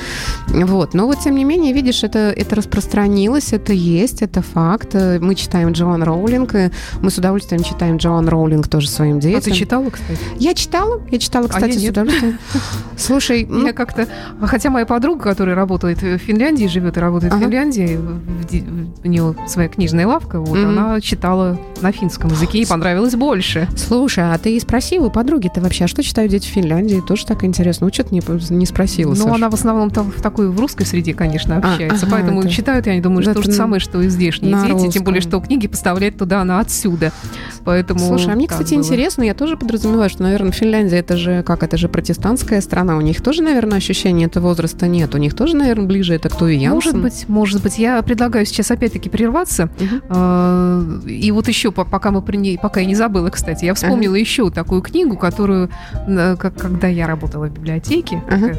[0.49, 0.95] Вот.
[0.95, 4.95] Но вот, тем не менее, видишь, это, это распространилось, это есть, это факт.
[4.95, 9.41] Мы читаем Джоан Роулинг, и мы с удовольствием читаем Джоан Роулинг тоже своим А детям.
[9.43, 10.19] ты читала, кстати?
[10.39, 11.91] Я читала, я читала, кстати, я с нет.
[11.93, 12.39] удовольствием.
[12.97, 14.07] Слушай, ну, Я как-то...
[14.43, 17.41] Хотя моя подруга, которая работает в Финляндии, живет и работает Ага.
[17.41, 17.99] в Финляндии,
[19.05, 20.79] у нее своя книжная лавка, вот, Мгм.
[20.79, 23.69] она читала на финском языке и понравилось больше.
[23.77, 27.03] Слушай, а ты и спроси у подруги-то вообще, а что читают дети в Финляндии?
[27.07, 27.87] Тоже так интересно.
[27.87, 28.23] Ну, что ты не,
[28.57, 29.15] не спросила?
[29.15, 32.07] Ну, она в основном там в такой в русской среде, конечно, А, общается.
[32.07, 34.01] ага, поэтому это- читают, я не думаю, Да, что то же это на- самое, что
[34.01, 34.93] и здешние на дети.
[34.93, 35.41] Тем более, русском.
[35.41, 37.13] что книги поставляет туда она отсюда.
[37.65, 38.01] Поэтому.
[38.01, 38.81] Слушай, а мне, кстати, было.
[38.83, 43.01] интересно, я тоже подразумеваю, что, наверное, Финляндия это же, как, это же протестантская страна, у
[43.01, 46.57] них тоже, наверное, ощущения этого возраста нет, у них тоже, наверное, ближе это к Туве
[46.57, 46.75] Янсен.
[46.75, 47.79] Может быть, может быть.
[47.79, 49.69] Я предлагаю сейчас опять-таки прерваться.
[49.81, 50.03] Мгм.
[50.09, 50.34] А,
[51.07, 54.15] И вот еще, по- пока мы при ней, пока я не забыла, кстати, я вспомнила
[54.15, 55.71] еще такую книгу, которую,
[56.07, 58.49] э, как, когда я работала в библиотеке, Ага.
[58.49, 58.59] такая,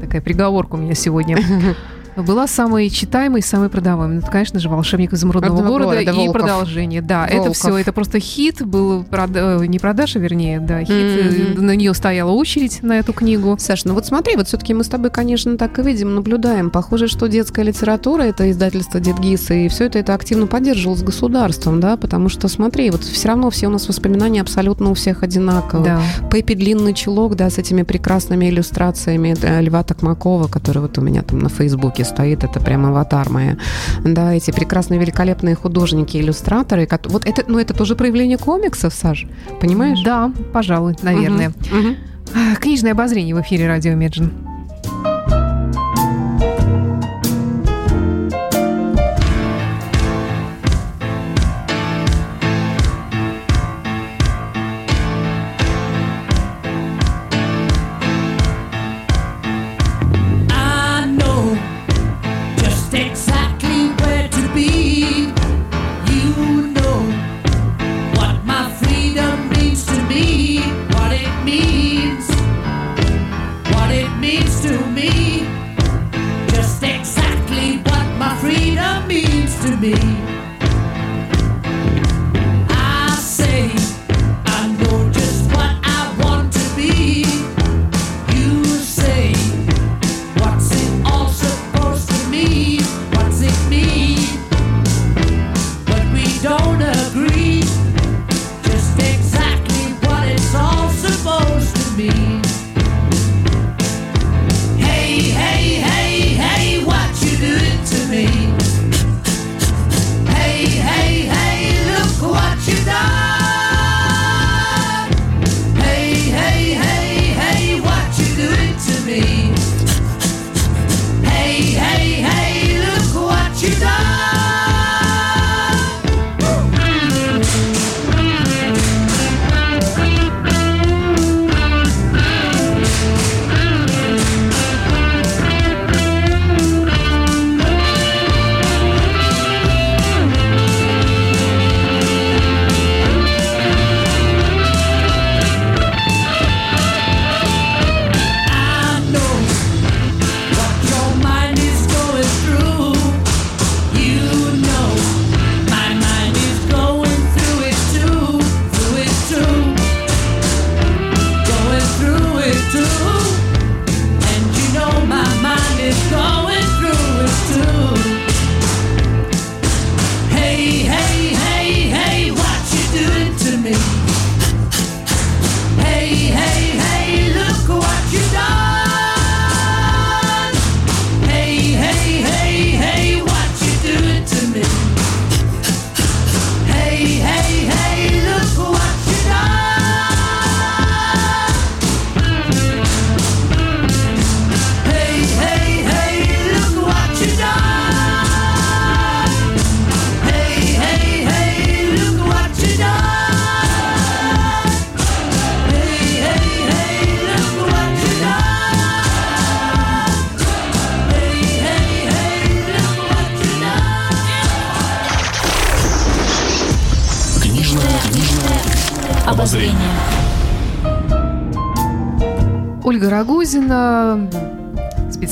[0.00, 1.38] такая приговорка у меня сегодня.
[2.16, 4.16] Была самой читаемой, самой продаваемой.
[4.16, 6.32] Ну, это, конечно же, «Волшебник изумрудного города» города, и Волков.
[6.32, 7.02] продолжение.
[7.02, 7.56] Да, это Волков.
[7.56, 10.90] все, это просто хит, был прода- э, не продажа, вернее, да, хит.
[10.90, 11.66] э, Мгм.
[11.66, 13.56] На нее стояла очередь на эту книгу.
[13.58, 16.70] Саш, ну вот смотри, вот все-таки мы с тобой, конечно, так и видим, наблюдаем.
[16.70, 21.96] Похоже, что детская литература, это издательство Дедгиса, и все это, это активно поддерживалось государством, да,
[21.96, 25.84] потому что, смотри, вот все равно все у нас воспоминания абсолютно у всех одинаковые.
[26.20, 26.28] Да.
[26.28, 31.22] Пеппи длинный чулок, да, с этими прекрасными иллюстрациями да, Льва Токмакова, который вот у меня
[31.22, 33.56] там на Фейсбуке стоит, это прям аватар моя.
[34.04, 36.88] Да, эти прекрасные, великолепные художники, иллюстраторы.
[37.04, 39.26] Вот это, ну, это тоже проявление комиксов, Саш,
[39.60, 40.00] понимаешь?
[40.04, 41.52] Да, пожалуй, наверное.
[41.72, 41.96] Мгм.
[42.34, 44.53] А, Книжное обозрение в эфире радио Imagine.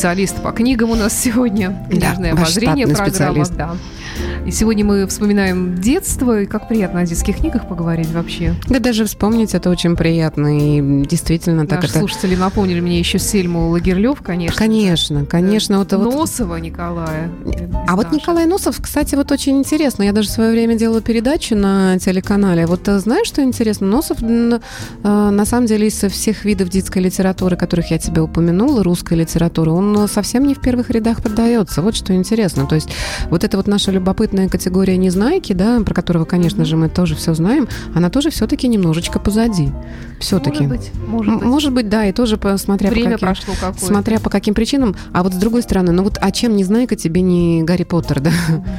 [0.03, 1.87] Специалист по книгам у нас сегодня.
[1.89, 3.77] Книжное ваш обозрение программа, да.
[4.47, 8.55] И сегодня мы вспоминаем детство, и как приятно о детских книгах поговорить вообще.
[8.69, 10.59] Да даже вспомнить это очень приятно.
[10.59, 11.99] И действительно так Наши это...
[12.01, 14.59] слушатели напомнили мне еще Сельму Лагерлёв, конечно.
[14.59, 15.79] Конечно, конечно.
[15.79, 17.31] Вот, вот Носова Николая.
[17.87, 20.03] А вот Николай Носов, кстати, вот очень интересно.
[20.03, 22.67] Я даже в свое время делала передачу на телеканале.
[22.67, 23.87] Вот э, знаешь, что интересно?
[23.87, 24.59] Носов, э,
[25.05, 29.97] на самом деле, из всех видов детской литературы, которых я тебе упомянула, русской литературы, он
[29.97, 31.81] э, совсем не в первых рядах продается.
[31.81, 32.67] Вот что интересно.
[32.67, 32.89] То есть
[33.31, 33.93] вот эта вот наша
[34.33, 38.67] любопытная категория незнайки, да, про которого, конечно же, мы тоже все знаем, она тоже все-таки
[38.69, 39.71] немножечко позади.
[40.21, 40.65] Все-таки.
[40.67, 41.45] Может быть, может быть.
[41.45, 43.85] Может быть, да, и тоже посмотря по Время каким- прошло какое-то.
[43.85, 44.95] Смотря по каким причинам.
[45.13, 48.31] А вот с другой стороны, ну вот а чем незнайка тебе не Гарри Поттер, да?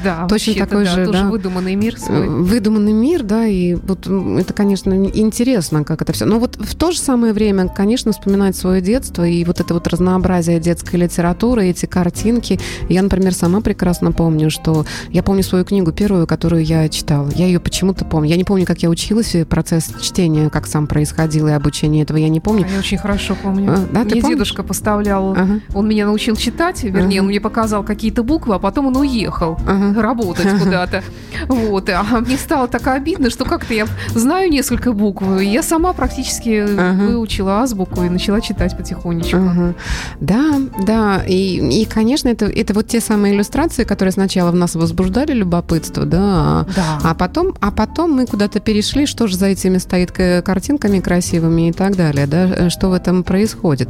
[0.04, 1.30] Да, точно такой да, же, тоже да.
[1.30, 2.28] выдуманный мир Э, свой.
[2.30, 6.26] Выдуманный мир, да, и вот это, конечно, интересно, как это все.
[6.26, 9.86] Но вот в то же самое время, конечно, вспоминать свое детство и вот это вот
[9.88, 12.60] разнообразие детской литературы, эти картинки.
[12.89, 17.29] Я, например, сама прекрасно помню, что я помню свою книгу первую, которую я читала.
[17.36, 18.29] Я ее почему-то помню.
[18.29, 22.17] Я не помню, как я училась, и процесс чтения, как сам происходил, и обучение этого
[22.17, 22.65] я не помню.
[22.67, 23.71] А Я очень хорошо помню.
[23.71, 24.27] А, да, мне помнишь?
[24.38, 27.23] дедушка поставлял, Ага, он меня научил читать, вернее, Ага.
[27.23, 30.01] он мне показал какие-то буквы, а потом он уехал ага.
[30.01, 31.03] работать куда-то.
[31.47, 31.89] Вот.
[31.89, 36.63] А мне стало так обидно, что как-то я знаю несколько букв, и я сама практически
[36.63, 37.03] Ага.
[37.06, 39.38] выучила азбуку и начала читать потихонечку.
[39.38, 39.73] Ага.
[40.19, 44.75] Да, да, и, и конечно, это, это вот те самые иллюстрации, которые сначала в нас
[44.75, 47.00] возбуждали любопытство, да, а- Да.
[47.04, 51.72] а потом, а потом мы куда-то перешли, что же за этими стоит картинками красивыми и
[51.72, 53.89] так далее, да, э, что в этом происходит.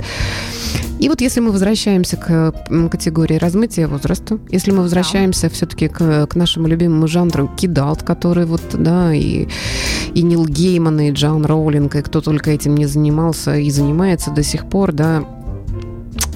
[1.00, 2.54] И вот если мы возвращаемся к
[2.90, 8.62] категории размытия возраста, если мы возвращаемся все-таки к, к нашему любимому жанру кидалт, который вот,
[8.74, 9.48] да, и,
[10.14, 14.44] и Нил Гейман, и Джон Роулинг, и кто только этим не занимался и занимается до
[14.44, 15.26] сих пор, да,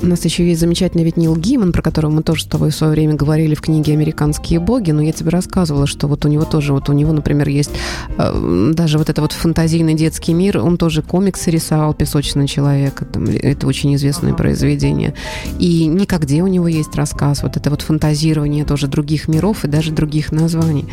[0.02, 2.76] у нас еще есть замечательный ведь Нил Гейман, про которого мы тоже с тобой в
[2.76, 6.46] свое время говорили в книге «Американские боги», но я тебе рассказывала, что вот у него
[6.46, 7.72] тоже, вот у него, например, есть
[8.18, 13.20] э, даже вот это вот фантазийный детский мир, он тоже комиксы рисовал «Песочный человек», это,
[13.20, 14.38] это очень известное Ага.
[14.38, 15.14] произведение.
[15.60, 19.92] И «Никогде» у него есть рассказ, вот это вот фантазирование тоже других миров и даже
[19.92, 20.86] других названий.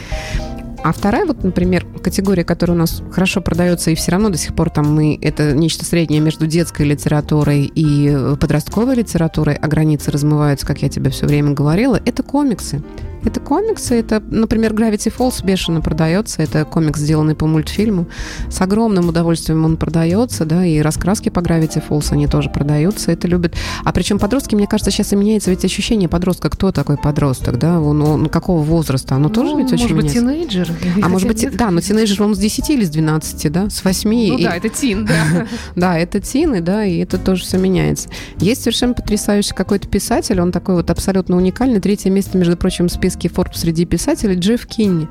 [0.85, 4.55] А вторая, вот, например, категория, которая у нас хорошо продается, и все равно до сих
[4.55, 10.11] пор там мы, это нечто среднее между детской литературой и э, подростковой литературой, а границы
[10.11, 12.83] размываются, как я тебе все время говорила, это комиксы.
[13.25, 18.07] Это комиксы, это, например, Gravity Falls бешено продается, это комикс, сделанный по мультфильму.
[18.51, 23.27] С огромным удовольствием он продается, да, и раскраски по Gravity Falls, они тоже продаются, это
[23.27, 23.55] любят.
[23.85, 27.81] А причем подростки, мне кажется, сейчас и меняется ведь ощущение подростка, кто такой подросток, да,
[27.81, 30.21] он, он какого возраста, оно тоже Ну, ведь очень Может быть, меняется.
[30.21, 30.69] тинейджер?
[31.03, 31.57] А может быть, нет.
[31.57, 34.11] да, но тинейджер он с 10 или с 12, да, с 8.
[34.29, 35.47] Ну и- да, это тин, да.
[35.77, 38.09] да, это тины, да, и это тоже все меняется.
[38.39, 41.81] Есть совершенно потрясающий какой-то писатель, он такой вот абсолютно уникальный.
[41.81, 45.09] Третье место, между прочим, в списке Forbes среди писателей Джефф Кинни.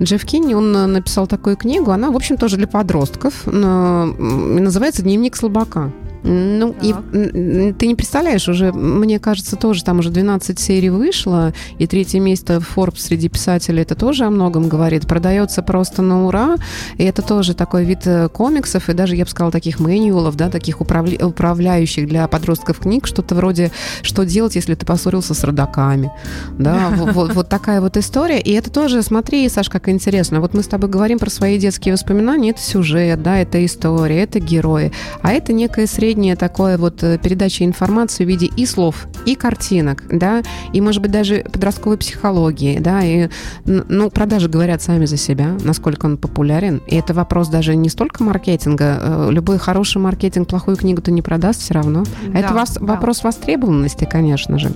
[0.00, 5.36] Джефф Кинни, он э, написал такую книгу, она, в общем, тоже для подростков, называется «Дневник
[5.36, 5.92] слабака».
[6.26, 7.02] Ну, и Так.
[7.12, 12.18] м, ты не представляешь, уже, мне кажется, тоже там уже 12 серий вышло, и третье
[12.18, 15.06] место в Forbes среди писателей, это тоже о многом говорит.
[15.06, 16.56] Продается просто на ура,
[16.96, 20.48] и это тоже такой вид э, комиксов, и даже, я бы сказала, таких мэнюалов, да,
[20.48, 23.70] таких управля- управляющих для подростков книг, что-то вроде
[24.02, 26.10] «Что делать, если ты поссорился с родаками?»
[26.58, 28.40] Да, во- вот, такая вот история.
[28.40, 30.40] И это тоже, смотри, Саш, как интересно.
[30.40, 34.40] Вот мы с тобой говорим про свои детские воспоминания, это сюжет, да, это история, это
[34.40, 34.90] герои.
[35.20, 40.04] А это некое среднее такое вот э, передача информации в виде и слов, и картинок,
[40.08, 43.28] да, и, может быть, даже подростковой психологии, да, и,
[43.64, 48.22] ну, продажи говорят сами за себя, насколько он популярен, и это вопрос даже не столько
[48.22, 52.78] маркетинга, э, любой хороший маркетинг плохую книгу то не продаст все равно, Да, это вос-
[52.78, 52.86] да.
[52.94, 54.70] вопрос востребованности, конечно же.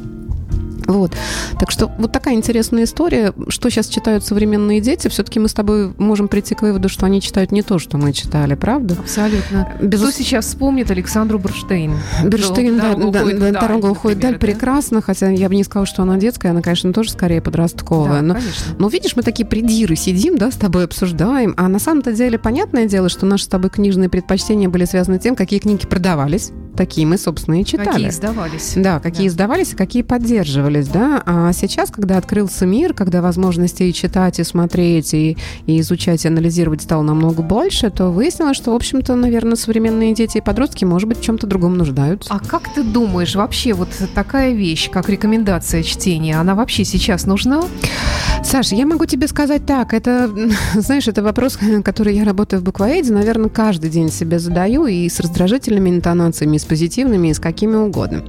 [0.88, 1.12] Вот.
[1.60, 3.32] Так что вот такая интересная история.
[3.48, 5.08] Что сейчас читают современные дети?
[5.08, 8.12] Все-таки мы с тобой можем прийти к выводу, что они читают не то, что мы
[8.12, 8.96] читали, правда?
[8.98, 9.68] Абсолютно.
[9.80, 11.92] Безус- Кто сейчас вспомнит Александру Бурштейн?
[12.24, 14.46] Берштейн, да, «Дорога да, уходит да, вдаль», дорога уходит например, да?
[14.46, 18.20] прекрасно, хотя я бы не сказала, что она детская, она, конечно, тоже скорее подростковая.
[18.20, 18.74] Да, но, конечно.
[18.78, 22.86] но видишь, мы такие придиры сидим, да, с тобой обсуждаем, а на самом-то деле понятное
[22.86, 27.18] дело, что наши с тобой книжные предпочтения были связаны тем, какие книги продавались, такие мы,
[27.18, 27.88] собственно, и читали.
[27.88, 28.72] Какие издавались.
[28.76, 29.32] Да, какие Да.
[29.32, 30.02] издавались и какие
[30.78, 31.22] поддерживались, да.
[31.26, 35.36] А сейчас, когда открылся мир, когда возможностей читать и смотреть, и,
[35.66, 40.38] и изучать, и анализировать стало намного больше, то выяснилось, что, в общем-то, наверное, современные дети
[40.38, 42.32] и подростки, может быть, в чем-то другом нуждаются.
[42.32, 47.62] А как ты думаешь, вообще вот такая вещь, как рекомендация чтения, она вообще сейчас нужна?
[48.44, 50.30] Саша, я могу тебе сказать так, это,
[50.74, 55.20] знаешь, это вопрос, который я работаю в буквоеде, наверное, каждый день себе задаю, и с
[55.20, 58.24] раздражительными интонациями, и с позитивными и с какими угодно.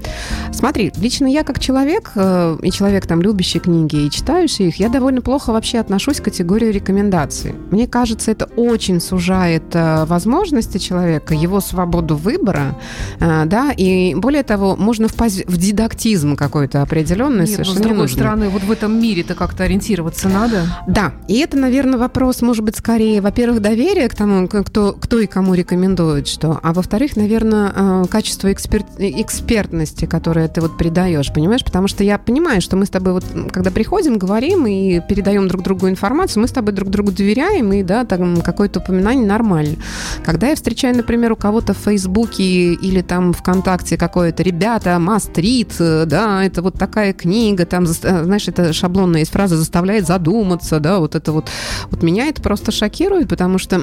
[0.52, 4.90] Смотри, лично я как человек, э, и человек там любящий книги и читающий их, я
[4.90, 7.56] довольно плохо вообще отношусь к категории рекомендаций.
[7.72, 12.78] Мне кажется, это очень сужает э, возможности человека, его свободу выбора,
[13.20, 17.80] э, да, и более того, можно впасть в дидактизм какой-то определенный, Нет, но с совершенно
[17.80, 18.18] другой ненужный.
[18.18, 20.64] стороны, вот в этом мире-то как-то ориентироваться надо.
[20.88, 25.28] Да, и это, наверное, вопрос, может быть, скорее, во-первых, доверия к тому, кто, кто и
[25.28, 31.64] кому рекомендует что, а во-вторых, наверное, э, качество эксперт, экспертности, которое ты вот придаешь, понимаешь?
[31.64, 35.64] Потому что я понимаю, что мы с тобой вот, когда приходим, говорим и передаем друг
[35.64, 39.78] другу информацию, мы с тобой друг другу доверяем, и, да, там какое-то упоминание нормально.
[40.24, 46.46] Когда я встречаю, например, у кого-то в Фейсбуке или там ВКонтакте какое-то, ребята, Мастрит, да,
[46.46, 47.88] это вот такая книга, там, э,
[48.24, 51.50] знаешь, это шаблонная есть фраза, заставляет задуматься, да, вот это вот,
[51.90, 53.82] вот меня это просто шокирует, потому что,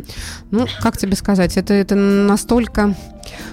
[0.50, 2.94] ну, как тебе сказать, это, это настолько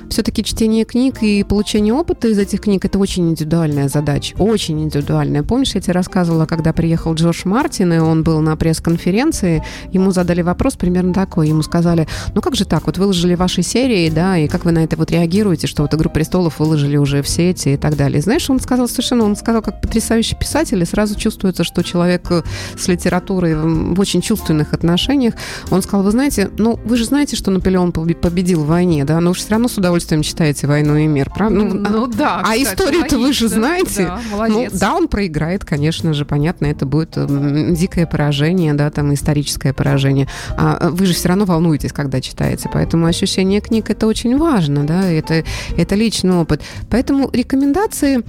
[0.10, 5.44] все-таки чтение книг и получение опыта из этих книг это очень индивидуальная задача, очень индивидуальная.
[5.44, 10.42] Помнишь, я тебе рассказывала, когда приехал Джордж Мартин, и он был на пресс-конференции, ему задали
[10.42, 14.48] вопрос примерно такой, ему сказали, ну как же так, вот выложили ваши серии, да, и
[14.48, 17.78] как вы на это вот реагируете, что вот «Игру престолов» выложили уже в сети и
[17.78, 18.20] так далее.
[18.20, 22.30] И знаешь, он сказал совершенно, он сказал, как потрясающий писатель, и сразу чувствуется, что человек
[22.30, 22.44] э,
[22.78, 25.34] с литературой в очень чувственных отношениях,
[25.72, 29.20] он сказал, вы знаете, ну вы же знаете, что Наполеон побе- победил в войне, да,
[29.20, 31.56] но же все равно с удовольствием читаете «Войну и мир», правда?
[31.64, 32.42] Ну, Ну да.
[32.46, 34.06] а историю-то вы же знаете.
[34.06, 34.74] Да, ну, молодец.
[34.74, 40.28] да, он проиграет, конечно же, понятно, это будет м, дикое поражение, да, там историческое поражение.
[40.58, 44.86] А э, вы же все равно волнуетесь, когда читаете, поэтому ощущение книг это очень важно,
[44.86, 45.44] да, это,
[45.78, 46.62] это личный опыт.
[46.90, 48.24] Поэтому рекомендации,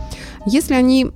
[0.47, 1.11] если они...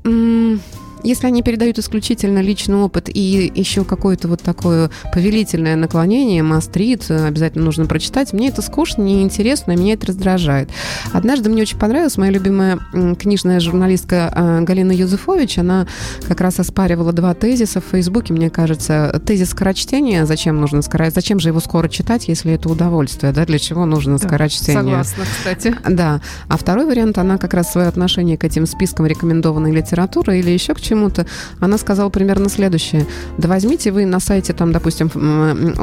[1.03, 7.27] если они передают исключительно личный опыт и еще какое-то вот такое повелительное наклонение, мастрит, э,
[7.27, 10.71] обязательно нужно прочитать, мне это скучно, неинтересно, меня это раздражает.
[11.13, 12.79] Однажды мне очень понравилась моя любимая
[13.19, 15.59] книжная журналистка э, Галина Юзефович.
[15.59, 15.87] Она
[16.27, 19.21] как раз оспаривала два тезиса в Фейсбуке, мне кажется.
[19.25, 23.59] Тезис скорочтения, зачем нужно скорочтение, зачем же его скоро читать, если это удовольствие, да, для
[23.59, 24.83] чего нужно Да, скорочтение?
[24.83, 25.75] Согласна, кстати.
[25.89, 26.21] Да.
[26.49, 30.75] А второй вариант, она как раз свое отношение к этим спискам рекомендованной литературы или еще
[30.75, 31.27] к чему-то,
[31.61, 33.07] она сказала примерно следующее.
[33.39, 35.11] Да возьмите вы на сайте, там, допустим,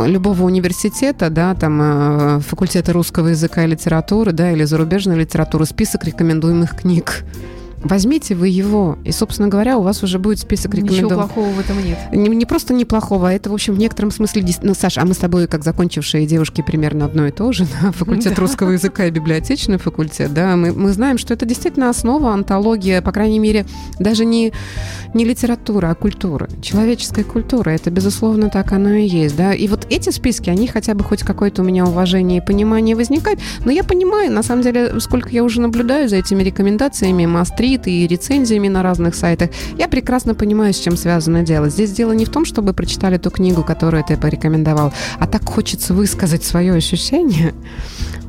[0.06, 6.06] любого университета, да, там, э, факультета русского языка и литературы, да, или зарубежной литературы, список
[6.06, 7.24] рекомендуемых книг.
[7.86, 11.32] Возьмите вы его, и, собственно говоря, у вас уже будет список Ничего рекомендованных.
[11.32, 12.00] плохого в этом нет.
[12.12, 14.44] Не, не просто неплохого, а это, в общем, в некотором смысле...
[14.64, 17.92] Ну, Саша, а мы с тобой, как закончившие девушки, примерно одно и то же, да?
[17.92, 18.42] факультет Да.
[18.42, 23.12] русского языка и библиотечный факультет, да, мы, мы знаем, что это действительно основа, антология, по
[23.12, 23.68] крайней мере,
[24.00, 24.52] даже не,
[25.14, 29.86] не литература, а культура, человеческая культура, это, безусловно, так оно и есть, да, и вот
[29.92, 33.84] эти списки, они хотя бы хоть какое-то у меня уважение и понимание возникает, но я
[33.84, 37.26] понимаю, на самом деле, сколько я уже наблюдаю за этими рекомендациями,
[37.76, 41.69] мастрит и рецензиями на разных сайтах, я прекрасно понимаю, с чем связано дело.
[41.69, 45.93] Здесь дело не в том, чтобы прочитали ту книгу, которую ты порекомендовал, а так хочется
[45.93, 47.53] высказать свое ощущение,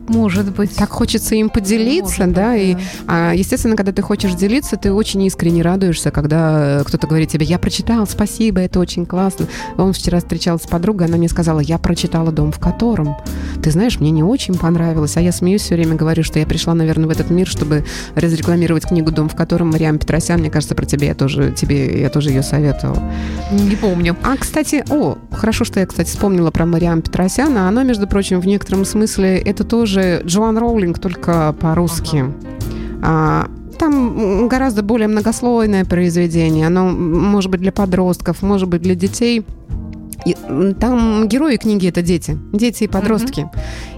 [0.08, 0.74] Может быть.
[0.76, 2.80] так хочется им поделиться, Может да, быть, и да.
[3.06, 7.46] а, естественно, когда ты хочешь делиться, ты очень искренне радуешься, когда э, кто-то говорит тебе,
[7.46, 9.46] я прочитал, спасибо, это очень классно.
[9.76, 13.16] Он вчера встречался с подругой, она мне сказала, я прочитала «Дом в котором».
[13.62, 16.74] Ты знаешь, мне не очень понравилось, а я смеюсь все время, говорю, что я пришла,
[16.74, 17.84] наверное, в этот мир, чтобы
[18.14, 20.40] разрекламировать книгу «Дом в котором» Мариам Петросян.
[20.40, 23.02] Мне кажется, про тебя я тоже, тебе, я тоже ее советовала.
[23.50, 24.16] Не помню.
[24.22, 27.68] А, кстати, о, хорошо, что я, кстати, вспомнила про Мариам Петросяна.
[27.68, 32.24] Она, между прочим, в некотором смысле это тоже Джоан Роулинг, только по-русски.
[33.02, 36.66] А, там гораздо более многослойное произведение.
[36.66, 39.44] Оно может быть для подростков, может быть для детей.
[40.26, 40.34] И,
[40.80, 43.48] там герои книги это дети, дети и подростки.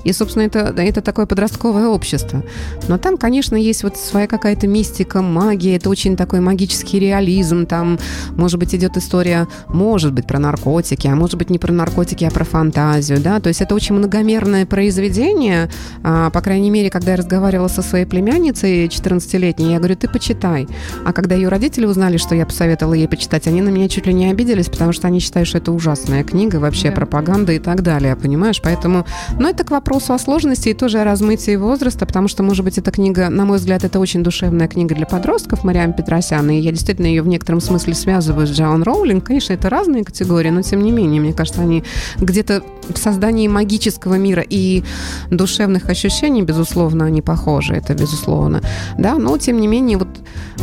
[0.05, 2.43] И, собственно, это, это такое подростковое общество.
[2.87, 7.67] Но там, конечно, есть вот своя какая-то мистика, магия, это очень такой магический реализм.
[7.67, 7.99] Там,
[8.33, 12.31] может быть, идет история, может быть, про наркотики, а может быть, не про наркотики, а
[12.31, 13.41] про фантазию, да.
[13.41, 15.71] То есть это очень многомерное произведение.
[16.03, 20.69] А, по крайней мере, когда я разговаривала со своей племянницей 14-летней, я говорю, ты почитай.
[21.05, 24.13] А когда ее родители узнали, что я посоветовала ей почитать, они на меня чуть ли
[24.13, 25.73] не обиделись, потому что они считают, что это
[26.19, 26.97] ужасная книга, вообще Да.
[26.97, 28.61] пропаганда и так далее, понимаешь?
[28.63, 29.05] Поэтому,
[29.39, 32.79] но это к вопросу о сложности и тоже о размытии возраста, потому что, может быть,
[32.79, 36.71] эта книга, на мой взгляд, это очень душевная книга для подростков, Мариам Петросян, и я
[36.73, 39.25] действительно ее в некотором смысле связываю с Джоан Роулинг.
[39.25, 41.83] Конечно, это разные категории, но тем не менее, мне кажется, они
[42.19, 42.63] где-то
[42.95, 44.83] в создании магического мира и
[45.31, 48.63] душевных ощущений, безусловно, они похожи, это безусловно.
[48.99, 50.09] Да, но тем не менее, вот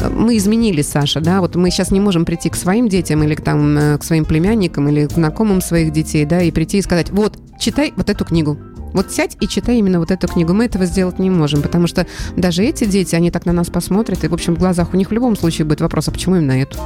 [0.02, 3.36] э, мы изменились, Саша, да, вот мы сейчас не можем прийти к своим детям или
[3.36, 6.82] к, там, э, к своим племянникам или к знакомым своих детей, да, и прийти и
[6.82, 8.58] сказать, вот, читай вот эту книгу.
[8.94, 10.54] Вот сядь и читай именно вот эту книгу.
[10.54, 14.24] Мы этого сделать не можем, потому что даже эти дети, они так на нас посмотрят,
[14.24, 16.54] и, в общем, в глазах у них в любом случае будет вопрос, а почему именно
[16.54, 16.78] эту?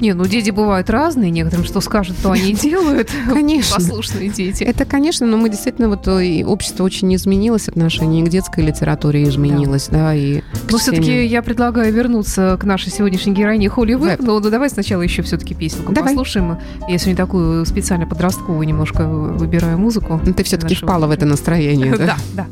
[0.00, 3.10] Не, ну дети бывают разные, некоторым что скажут, то они и делают.
[3.26, 3.76] Конечно.
[3.76, 4.64] Послушные дети.
[4.64, 9.88] Это, конечно, но мы действительно, вот э, общество очень изменилось, отношение к детской литературе изменилось,
[9.90, 10.42] да, и...
[10.70, 14.20] Но все-таки я предлагаю вернуться к нашей сегодняшней героине Холли Веб.
[14.20, 16.14] Ну, да давай сначала еще все-таки песенку Давай.
[16.14, 16.58] послушаем.
[16.88, 20.20] Я сегодня такую специально подростковую немножко выбираю музыку.
[20.24, 22.06] Ну, Ты все-таки впала в это настроение, да?
[22.06, 22.46] Да, да.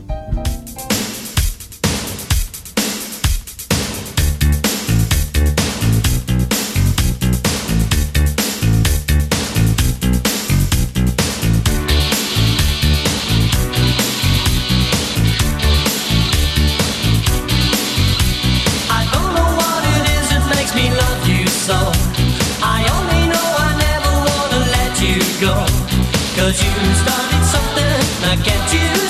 [26.62, 27.92] You started something,
[28.32, 29.05] I can't you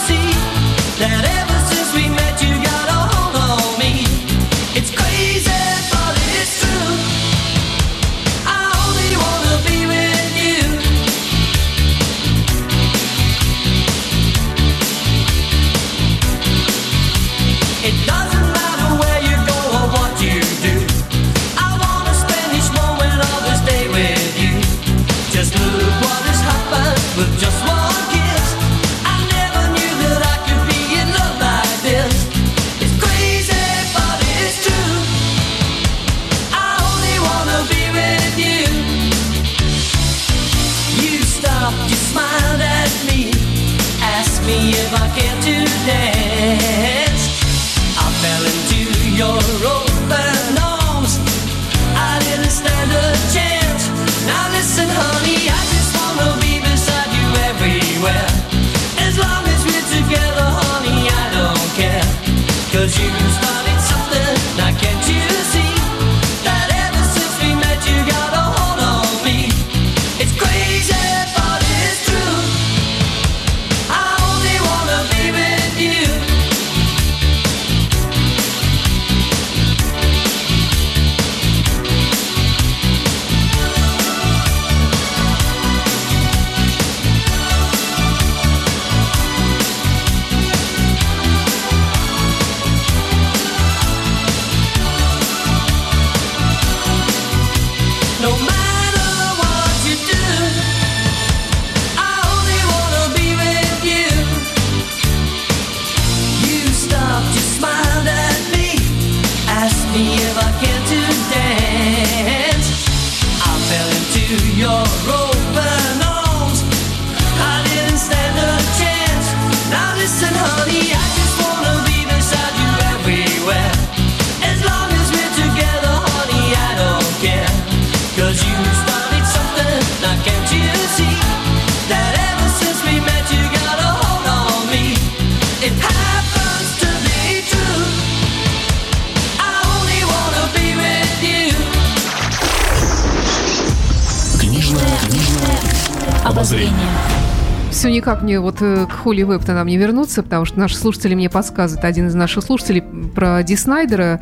[148.17, 151.29] Никак мне вот э, к Холли Веб-то нам не вернуться, потому что наши слушатели мне
[151.29, 151.85] подсказывают.
[151.85, 152.83] Один из наших слушателей
[153.14, 154.21] про Ди Снайдера,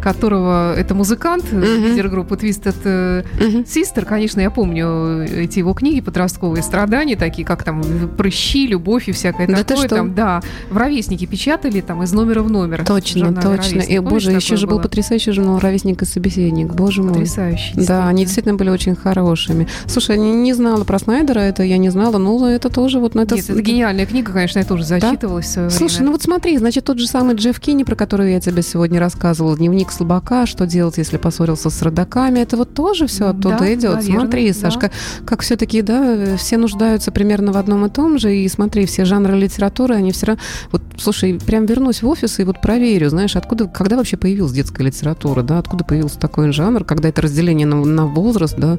[0.00, 3.22] которого это музыкант, э, лидер группы Twisted э,
[3.64, 4.04] Sister.
[4.04, 7.82] Конечно, я помню эти его книги подростковые страдания, такие как там
[8.16, 9.86] прыщи, любовь и всякое Да ты такое.
[9.86, 9.96] что?
[9.96, 10.40] Там, да,
[10.70, 12.84] в ровеснике печатали там из номера в номер.
[12.86, 13.80] Точно, точно.
[13.80, 14.82] И, Помнишь, боже, еще же был было?
[14.84, 16.72] потрясающий журнал «Ровесник и собеседник».
[16.74, 17.12] Боже мой.
[17.12, 17.74] Потрясающий.
[17.86, 18.54] Да, они действительно.
[18.54, 19.68] были очень хорошими.
[19.86, 23.14] Слушай, я не, знала про Снайдера, это я не знала, ну это тоже вот...
[23.14, 26.22] Ну, это Нет, с- это гениальная книга, конечно, я тоже зачитывалась свое Слушай, ну вот
[26.22, 30.46] смотри, значит, тот же самый Джефф Кинни, про который я тебе сегодня рассказывала, дневник слабака,
[30.46, 33.94] что делать, если поссорился с родаками, это вот тоже все оттуда Да, идет.
[33.96, 34.58] наверное, смотри, да.
[34.58, 34.90] Сашка,
[35.26, 39.36] как все-таки, да, все нуждаются примерно в одном и том же, и смотри, все жанры
[39.36, 40.42] литературы, они все равно...
[40.72, 44.84] Вот, слушай, прям вернусь в офис и вот проверю, знаешь, откуда, когда вообще появилась детская
[44.84, 48.78] литература, да, откуда появился такой жанр, когда это разделение на, на возраст, да,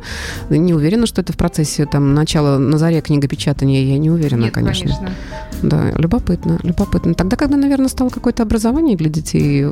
[0.50, 4.54] не уверена, что это в процессе там начала на заре книгопечатания, я не уверена, Нет,
[4.54, 4.86] конечно.
[4.86, 5.10] конечно.
[5.62, 7.14] Да, любопытно, любопытно.
[7.14, 9.66] Тогда, когда, наверное, стало какое-то образование для детей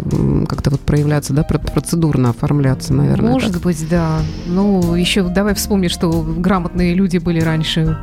[0.48, 3.32] как-то вот проявляться, да, про- процедурно оформляться, наверное.
[3.32, 3.62] Может так.
[3.62, 4.20] быть, да.
[4.48, 7.98] Ну, еще давай вспомним, что грамотные люди были раньше.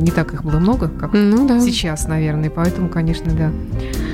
[0.00, 1.60] Не так их было много, как Ну да.
[1.60, 2.50] сейчас, наверное.
[2.50, 3.52] Поэтому, конечно, да.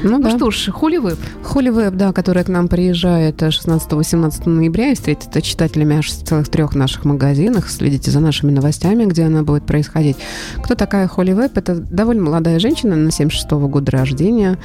[0.03, 0.31] Ну, Ну да.
[0.37, 0.69] что ж.
[0.71, 6.49] Холли Веб, да, которая к нам приезжает 16-18 ноября и встретится читателями аж в целых
[6.49, 7.69] трех наших магазинах.
[7.71, 10.17] Следите за нашими новостями, где она будет происходить.
[10.63, 11.57] Кто такая Холли Веб?
[11.57, 14.59] Это довольно молодая женщина, на 76 года рождения.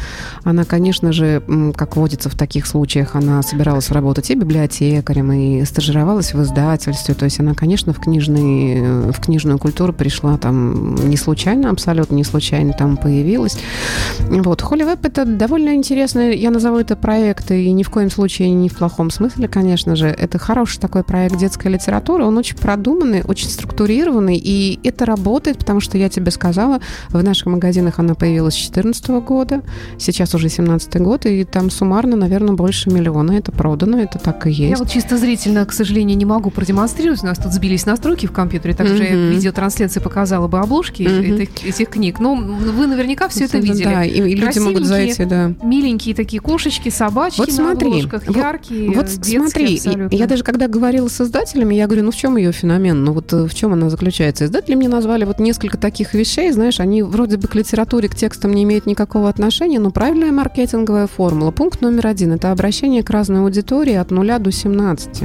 [0.44, 1.42] Она, конечно же,
[1.76, 7.14] как водится в таких случаях, она собиралась работать и библиотекарем, и стажировалась в издательстве.
[7.14, 12.16] То есть она, конечно, в, книжный, э, в книжную культуру пришла там не случайно, абсолютно
[12.16, 13.58] не случайно там появилась.
[14.20, 14.62] Вот.
[14.62, 18.70] Холли Веб это довольно интересный, я назову это проект, и ни в коем случае не
[18.70, 20.08] в плохом смысле, конечно же.
[20.08, 25.80] Это хороший такой проект детской литературы, он очень продуманный, очень структурированный, и это работает, потому
[25.80, 26.80] что я тебе сказала,
[27.10, 29.62] в наших магазинах она появилась с 2014 года,
[29.98, 34.50] сейчас уже 17 год, и там суммарно, наверное, больше миллиона это продано, это так и
[34.52, 34.72] есть.
[34.72, 37.24] Я вот чисто зрительно, к сожалению, не могу продемонстрировать.
[37.24, 39.28] У нас тут сбились настройки в компьютере, так что я Мгм.
[39.30, 41.36] в видеотрансляции показала бы обложки Мгм.
[41.42, 42.20] этих, этих книг.
[42.20, 43.84] Но вы наверняка все это видели.
[43.84, 45.54] Да, и, и люди могут зайти, да.
[45.64, 50.16] Миленькие такие кошечки, собачки Вот на смотри, обложках, вот- яркие, Вот детские смотри, абсолютно.
[50.16, 53.32] я даже когда говорила с издателями, я говорю, ну в чем ее феномен, ну вот
[53.34, 54.46] э, в чем она заключается.
[54.46, 58.54] Издатели мне назвали вот несколько таких вещей, знаешь, они вроде бы к литературе, к текстам
[58.54, 61.52] не имеют никакого отношения, но правильная маркетинговая формула.
[61.52, 65.24] Пункт номер один– это обращение к разной аудитории от 0 до 17.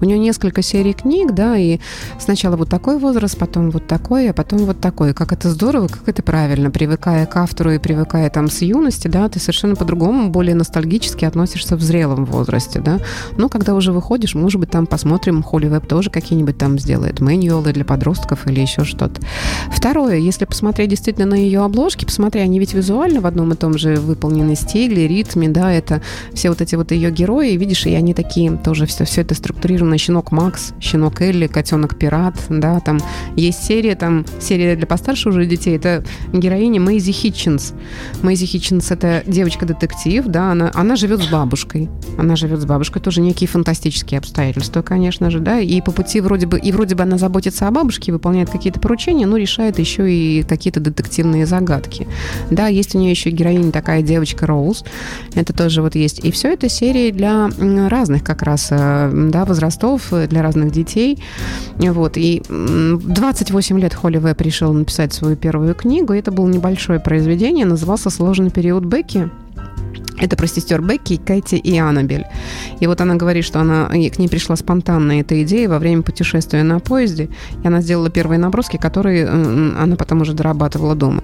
[0.00, 1.80] У нее несколько серий книг, да, и
[2.20, 5.12] сначала вот такой возраст, потом вот такой, а потом вот такой.
[5.12, 9.28] Как это здорово, как это правильно, привыкая к автору и привыкая там с юности, да,
[9.28, 13.00] ты совершенно по-другому, более ностальгически относишься в зрелом возрасте, да.
[13.36, 17.72] Ну, когда уже выходишь, может быть, там посмотрим, Холли Веб тоже какие-нибудь там сделает мануалы
[17.72, 19.20] для подростков или еще что-то.
[19.72, 23.76] Второе, если посмотреть действительно на ее обложки, посмотри, они ведь визуально в одном и том
[23.76, 26.02] же выполнены стиле, ритме, да, это
[26.34, 29.96] все вот эти вот ее герои, видишь, и они такие тоже все, все это структурировано.
[29.98, 32.98] Щенок Макс, щенок Элли, котенок Пират, да, там
[33.36, 37.74] есть серия, там серия для постарше уже детей, это героиня Мэйзи Хитчинс.
[38.22, 41.88] Мэйзи Хитчинс это девочка-детектив, да, она, она живет с бабушкой.
[42.18, 46.46] Она живет с бабушкой, тоже некие фантастические обстоятельства, конечно же, да, и по пути вроде
[46.46, 50.42] бы, и вроде бы она заботится о бабушке, выполняет какие-то поручения, но решает еще и
[50.42, 52.06] какие-то детективные загадки.
[52.50, 54.84] Да, есть у нее еще героиня такая девочка Роуз,
[55.34, 56.24] это тоже вот есть.
[56.24, 61.22] И все это серии для разных как раз, э, да, возрастов, э, для разных детей.
[61.76, 66.48] Вот, и м, в 28 лет Холли Веб решила написать свою первую книгу, это было
[66.48, 69.30] небольшое произведение, назывался «Сложный период Бекки».
[70.18, 72.26] Это про сестер Бекки, Кэти и Аннабель.
[72.80, 76.62] И вот она говорит, что она, к ней пришла спонтанная эта идея во время путешествия
[76.62, 77.28] на поезде.
[77.62, 81.22] И она сделала первые наброски, которые она потом уже дорабатывала дома.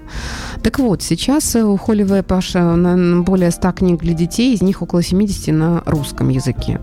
[0.63, 5.03] Так вот, сейчас у Холли аж э, более 100 книг для детей, из них около
[5.03, 6.79] 70 на русском языке.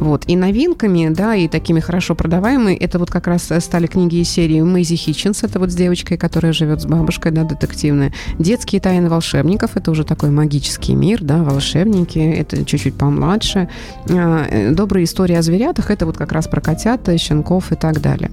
[0.00, 0.24] Вот.
[0.26, 4.60] И новинками, да, и такими хорошо продаваемыми, это вот как раз стали книги из серии
[4.60, 8.12] Мэйзи Хитчинс, это вот с девочкой, которая живет с бабушкой, да, детективная.
[8.38, 13.68] Детские тайны волшебников, это уже такой магический мир, да, волшебники, это чуть-чуть помладше.
[14.10, 17.76] А, э, Добрые истории о зверятах, это вот как раз про котят, э, щенков и
[17.76, 18.30] так далее.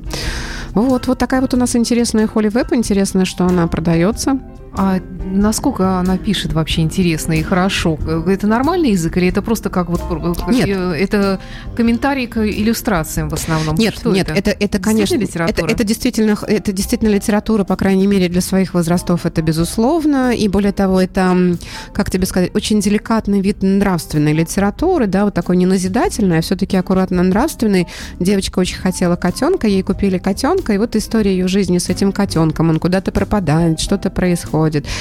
[0.73, 4.39] Вот, вот такая вот у нас интересная Холли Веб, интересно, что она продается.
[4.75, 7.97] А насколько она пишет вообще интересно и хорошо?
[8.27, 10.69] Это нормальный язык или это просто как вот э, Нет.
[10.69, 11.39] э, это
[11.75, 13.75] комментарий к иллюстрациям в основном?
[13.75, 15.71] Нет, Что нет, это, это, конечно, Действительно это, литература?
[15.71, 20.35] это действительно, это действительно литература, по крайней мере, для своих возрастов, это безусловно.
[20.35, 21.57] И более того, это,
[21.93, 26.77] как тебе сказать, очень деликатный вид нравственной литературы, да, вот такой не назидательный, а все-таки
[26.77, 27.87] аккуратно нравственный.
[28.19, 32.69] Девочка очень хотела котенка, ей купили котенка, и вот история ее жизни с этим котенком.
[32.69, 34.58] Он куда-то пропадает, что-то происходит.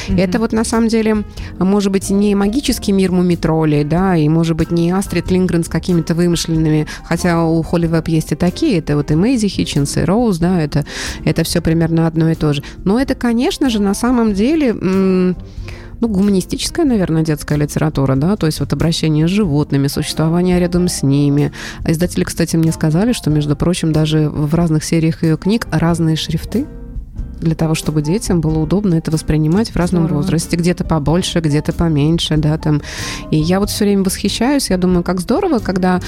[0.09, 1.25] И это вот на самом деле,
[1.59, 6.15] может быть, не магический мир мумитролей, да, и может быть не Астрид Лингрен с какими-то
[6.15, 10.39] вымышленными, хотя у Холли Веб есть и такие, это вот и Мэйзи Хитчинс, и Роуз,
[10.39, 10.85] да, это,
[11.25, 12.63] это все примерно одно и то же.
[12.85, 14.69] Но это, конечно же, на самом деле...
[14.69, 15.37] м,
[16.01, 21.03] ну, гуманистическая, наверное, детская литература, да, то есть вот обращение с животными, существование рядом с
[21.03, 21.51] ними.
[21.87, 26.67] Издатели, кстати, мне сказали, что, между прочим, даже в разных сериях ее книг разные шрифты,
[27.41, 30.23] для того, чтобы детям было удобно это воспринимать в разном Здорово.
[30.23, 30.57] возрасте.
[30.57, 32.83] Где-то побольше, где-то поменьше, да, там.
[33.31, 36.01] И я вот все время восхищаюсь, я думаю, как здорово, когда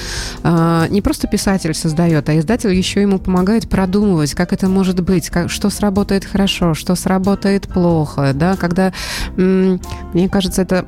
[0.43, 5.29] а, не просто писатель создает, а издатель еще ему помогает продумывать, как это может быть,
[5.29, 8.93] как, что сработает хорошо, что сработает плохо, да, когда,
[9.37, 9.79] м,
[10.13, 10.85] мне кажется, это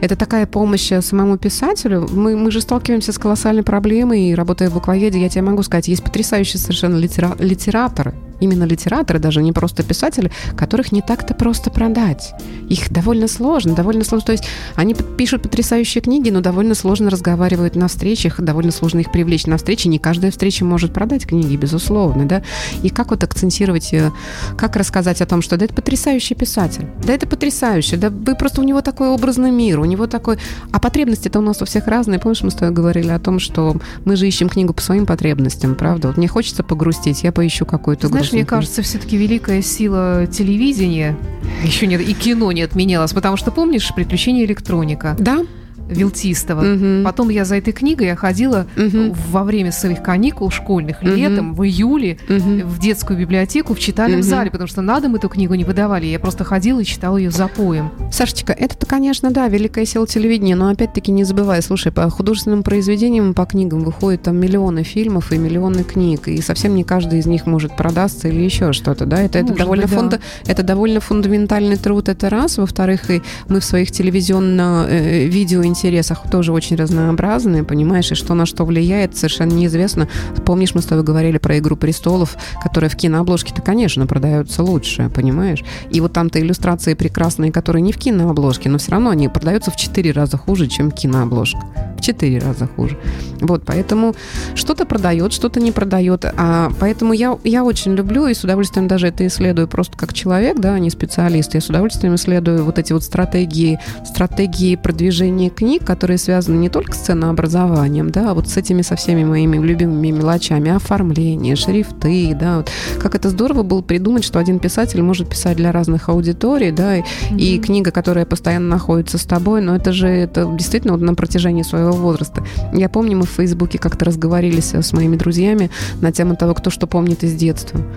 [0.00, 2.08] это такая помощь э, самому писателю.
[2.08, 5.88] Мы, мы же сталкиваемся с колоссальной проблемой, и работая в буквоеде, я тебе могу сказать,
[5.88, 11.70] есть потрясающие совершенно литера- литераторы, именно литераторы, даже не просто писатели, которых не так-то просто
[11.70, 12.34] продать.
[12.68, 14.26] Их довольно сложно, довольно сложно.
[14.26, 19.12] То есть они пишут потрясающие книги, но довольно сложно разговаривают на встречах, довольно сложно их
[19.12, 19.88] привлечь на встречи.
[19.88, 22.42] Не каждая встреча может продать книги, безусловно, да.
[22.82, 24.10] И как вот акцентировать, э,
[24.56, 28.60] как рассказать о том, что да, это потрясающий писатель, да, это потрясающе, да, вы просто
[28.60, 30.38] у него такой образный мир, у него такой...
[30.72, 32.18] А потребности-то у нас у всех разные.
[32.18, 35.74] Помнишь, мы с тобой говорили о том, что мы же ищем книгу по своим потребностям,
[35.74, 36.08] правда?
[36.08, 38.48] Вот мне хочется погрустить, я поищу какую-то Знаешь, мне грустную книгу.
[38.48, 41.16] кажется, все-таки великая сила телевидения
[41.64, 45.44] еще нет, и кино не отменялось, потому что помнишь «Приключения электроника» Да?
[45.88, 46.60] Вилтистова?
[46.62, 47.04] Мгм.
[47.04, 49.12] Потом я за этой книгой я ходила Мгм.
[49.30, 51.14] во время своих каникул школьных, Мгм.
[51.14, 52.60] летом, в июле, Мгм.
[52.68, 54.28] в детскую библиотеку в читальном Мгм.
[54.28, 56.06] зале, потому что на дом эту книгу не выдавали.
[56.06, 57.90] Я просто ходила и читала ее запоем.
[58.12, 63.34] Сашечка, это-то, конечно, да, великая сила телевидения, но опять-таки не забывай, слушай, по художественным произведениям,
[63.34, 67.46] по книгам выходят там миллионы фильмов и миллионы книг, и совсем не каждый из них
[67.46, 69.96] может продаться или еще что-то, да, это, это, довольно, быть, да.
[70.00, 76.52] фунда- это довольно фундаментальный труд, это раз, во-вторых, и мы в своих телевизионно-видео интересах тоже
[76.52, 80.08] очень разнообразные, понимаешь, и что на что влияет, совершенно неизвестно.
[80.44, 85.64] Помнишь, мы с тобой говорили про «Игру престолов», которая в кинообложке-то, конечно, продается лучше, понимаешь?
[85.90, 89.76] И вот там-то иллюстрации прекрасные, которые не в кинообложке, но все равно они продаются в
[89.76, 91.60] четыре раза хуже, чем кинообложка.
[91.96, 92.96] В четыре раза хуже.
[93.40, 94.14] Вот, поэтому
[94.54, 96.24] что-то продает, что-то не продает.
[96.24, 100.58] А, поэтому я, я очень люблю и с удовольствием даже это исследую просто как человек,
[100.58, 101.54] да, а не специалист.
[101.54, 106.94] Я с удовольствием исследую вот эти вот стратегии, стратегии продвижения книг, которые связаны не только
[106.94, 112.58] с ценообразованием, да, а вот с этими со всеми моими любимыми мелочами, оформление, шрифты, да,
[112.58, 116.96] вот как это здорово было придумать, что один писатель может писать для разных аудиторий, да,
[116.96, 117.02] и,
[117.36, 121.62] и книга, которая постоянно находится с тобой, но это же это действительно вот на протяжении
[121.62, 122.44] своего возраста.
[122.72, 126.86] Я помню, мы в Фейсбуке как-то разговорились с моими друзьями на тему того, кто что
[126.86, 127.80] помнит из детства.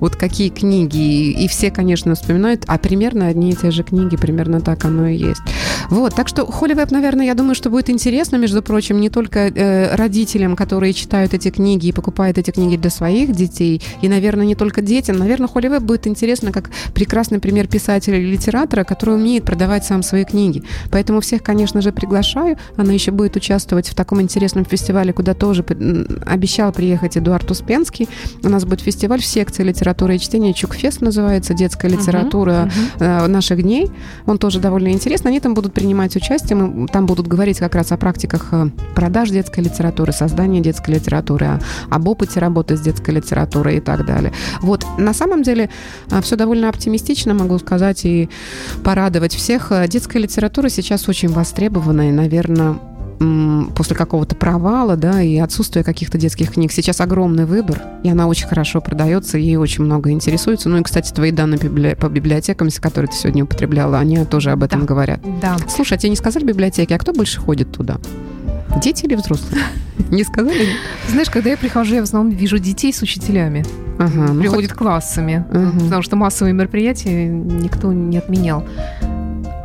[0.00, 1.30] Вот какие книги.
[1.30, 5.16] И, все, конечно, вспоминают, а примерно одни и те же книги, примерно так оно и
[5.16, 5.40] есть.
[5.88, 9.48] Вот, так что Холли Веб, наверное, я думаю, что будет интересно, между прочим, не только
[9.48, 14.44] э, родителям, которые читают эти книги и покупают эти книги для своих детей, и, наверное,
[14.44, 15.16] не только детям.
[15.16, 20.02] Наверное, Холли Веб будет интересно как прекрасный пример писателя или литератора, который умеет продавать сам
[20.02, 20.62] свои книги.
[20.90, 22.58] Поэтому всех, конечно же, приглашаю.
[22.76, 25.64] Она еще будет участвовать в таком интересном фестивале, куда тоже
[26.26, 28.10] обещал приехать Эдуард Успенский.
[28.42, 30.52] У нас будет фестиваль в секции литературы и чтения.
[30.52, 33.90] Чукфест называется, детская литература э, наших дней.
[34.26, 35.30] Он тоже довольно интересный.
[35.30, 36.56] Они там будут принимать участие.
[36.56, 41.60] Мы там будут говорить как раз о практиках э, продаж детской литературы, создания детской литературы,
[41.90, 44.32] об опыте работы с детской литературой и так далее.
[44.60, 45.70] Вот, на самом деле,
[46.22, 48.28] все довольно оптимистично, могу сказать, и
[48.82, 49.72] порадовать всех.
[49.72, 52.76] Э, Детская литература сейчас очень востребована, и, наверное,
[53.74, 56.72] после какого-то провала, да, и отсутствия каких-то детских книг.
[56.72, 60.68] Сейчас огромный выбор, и она очень хорошо продается, ей очень много интересуется.
[60.68, 61.58] Ну и, кстати, твои данные
[61.96, 64.86] по библиотекам, которые ты сегодня употребляла, они тоже об этом Да.
[64.86, 65.20] говорят.
[65.40, 65.56] Да.
[65.68, 67.98] Слушай, а тебе не сказали библиотеки, а кто больше ходит туда?
[68.82, 69.62] Дети или взрослые?
[70.10, 70.66] Не сказали?
[71.08, 73.64] Знаешь, когда я прихожу, я в основном вижу детей с учителями.
[74.00, 75.44] Ага, ну, Приходят классами.
[75.52, 75.80] Мгм.
[75.84, 78.64] Потому что массовые мероприятия никто не отменял.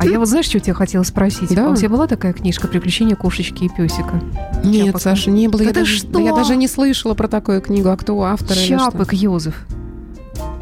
[0.00, 1.54] А я вот знаешь, что я тебя хотела спросить?
[1.54, 1.66] Да.
[1.66, 4.20] А у тебя была такая книжка «Приключения кошечки и песика»?
[4.64, 5.02] Нет, Чапок.
[5.02, 5.60] Саша, не было.
[5.60, 6.08] Я Это даже, что?
[6.08, 7.90] да я даже не слышала про такую книгу.
[7.90, 8.56] А кто автор?
[8.56, 9.66] Чапок Йозеф.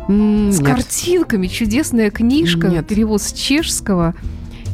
[0.09, 0.67] М, С нет.
[0.67, 1.47] картинками.
[1.47, 2.67] Чудесная книжка.
[2.69, 2.87] Нет.
[2.89, 4.15] Перевод с чешского.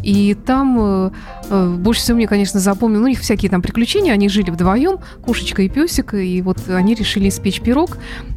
[0.03, 1.11] И там э,
[1.49, 4.99] э, больше всего мне, конечно, запомнил, ну, у них всякие там приключения, они жили вдвоем,
[5.25, 7.97] кошечка и песик, и вот они решили испечь пирог,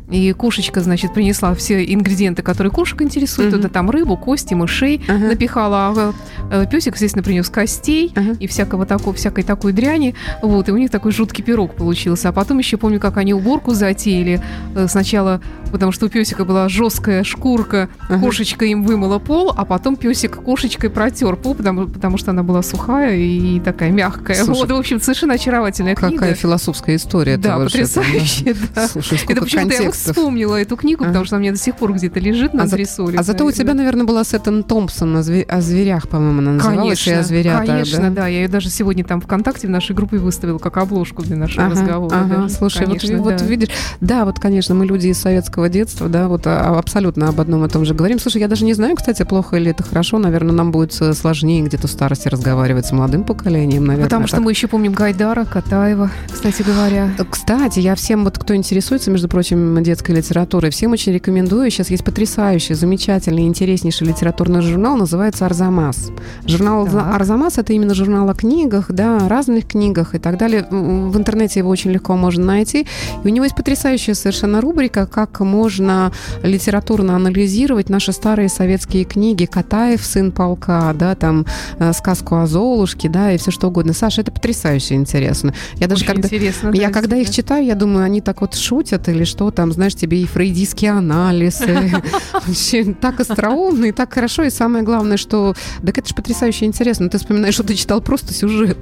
[0.09, 3.59] и кошечка, значит, принесла все ингредиенты, которые кошек интересуют, Мгм.
[3.61, 5.27] это там рыбу, кости, мышей, Ага.
[5.27, 6.13] напихала, а
[6.51, 8.35] э, песик, естественно, принес костей Ага.
[8.39, 12.31] и всякого такого, всякой такой дряни, вот, и у них такой жуткий пирог получился, а
[12.31, 14.41] потом еще помню, как они уборку затеяли,
[14.75, 15.41] Э, сначала,
[15.71, 18.19] потому что у песика была жесткая шкурка, Ага.
[18.19, 22.61] кошечка им вымыла пол, а потом песик кошечкой протер пол, потому, потому что она была
[22.61, 24.35] сухая и такая мягкая.
[24.43, 26.33] Слушай, вот, в общем, совершенно очаровательная Какая книга.
[26.35, 27.37] философская история.
[27.37, 28.87] Да, потрясающая, да.
[28.87, 29.96] Слушай, Это почему-то я вот контекстов.
[29.97, 33.17] Вспомнила эту книгу, потому что она мне до сих пор где-то лежит на А дрессуре.
[33.19, 37.01] А зато у тебя, наверное, была Сеттон Томпсон о, зве- о зверях, по-моему, она называлась.
[37.01, 38.09] и Конечно, о зверятах, конечно, да?
[38.09, 38.27] да?
[38.27, 41.75] Я ее даже сегодня там ВКонтакте в нашей группе выставила как обложку для нашего Ага,
[41.75, 42.15] разговора.
[42.15, 42.35] ага.
[42.35, 42.49] даже.
[42.49, 43.45] Слушай, вот Конечно, ви- вот, да.
[43.45, 43.69] видишь,
[44.01, 47.69] да, вот, конечно, мы люди из советского детства, да, вот а- абсолютно об одном и
[47.69, 48.19] том же говорим.
[48.19, 50.17] Слушай, я даже не знаю, кстати, плохо или это хорошо.
[50.19, 54.05] Наверное, нам будет э, сложнее где-то в старости разговаривать с молодым поколением, наверное.
[54.05, 54.45] Потому что так.
[54.45, 57.09] мы еще помним Гайдара, Катаева, кстати говоря.
[57.29, 60.69] Кстати, я всем, вот кто интересуется, между прочим, детской литературы.
[60.69, 61.71] Всем очень рекомендую.
[61.71, 66.11] Сейчас есть потрясающий, замечательный, интереснейший литературный журнал, называется «Арзамас».
[66.45, 67.15] Журнал Так.
[67.15, 70.67] «Арзамас»— это именно журнал о книгах, да, разных книгах и так далее.
[70.69, 72.81] В интернете его очень легко можно найти.
[73.23, 76.11] И у него есть потрясающая совершенно рубрика, как можно
[76.43, 79.45] литературно анализировать наши старые советские книги.
[79.45, 81.45] Катаев, сын полка, да, там
[81.79, 83.93] э, сказку о Золушке, да, и все что угодно.
[83.93, 85.53] Саша, это потрясающе интересно.
[85.75, 86.27] Я даже Очень когда...
[86.27, 86.71] интересно.
[86.73, 89.95] Я да, когда их читаю, я думаю, они так вот шутят или что там, знаешь,
[89.95, 91.71] тебе и фрейдистский анализ, и
[92.33, 95.55] вообще так остроумно и так хорошо, и самое главное, что,
[95.85, 98.77] так это же потрясающе интересно, ты вспоминаешь, что ты читал просто сюжет.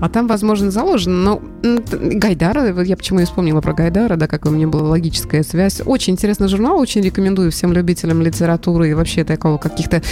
[0.00, 1.14] А там, возможно, заложено.
[1.16, 1.42] Но
[1.92, 5.80] Гайдара, вот я почему и вспомнила про Гайдара, да, какая у меня была логическая связь.
[5.84, 10.02] Очень интересный журнал, очень рекомендую всем любителям литературы и вообще такого каких-то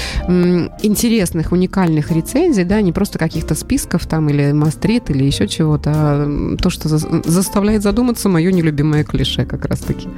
[0.83, 6.57] интересных, уникальных рецензий, да, не просто каких-то списков там или мастрит или еще чего-то, а
[6.61, 10.09] то, что за- заставляет задуматься мое нелюбимое клише как раз-таки.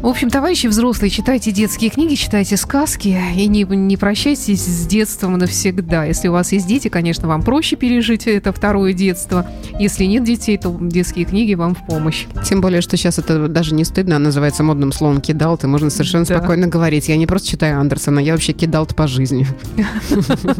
[0.00, 5.38] В общем, товарищи взрослые, читайте детские книги, читайте сказки и не, не прощайтесь с детством
[5.38, 6.04] навсегда.
[6.04, 9.46] Если у вас есть дети, конечно, вам проще пережить это второе детство.
[9.78, 12.26] Если нет детей, то детские книги вам в помощь.
[12.44, 15.90] Тем более, что сейчас это даже не стыдно, а называется модным словом кидалт, и можно
[15.90, 16.38] совершенно Да.
[16.38, 17.08] спокойно говорить.
[17.08, 19.46] Я не просто читаю Андерсона, я вообще кидалт по жизни.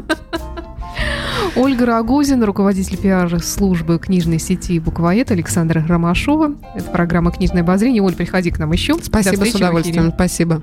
[1.57, 6.55] Ольга Рогозин, руководитель пиар-службы книжной сети «Буквоед» Александра Ромашова.
[6.75, 8.03] Это программа «Книжное обозрение».
[8.03, 8.97] Оль, приходи к нам еще.
[9.01, 10.11] Спасибо, с удовольствием.
[10.13, 10.61] Спасибо.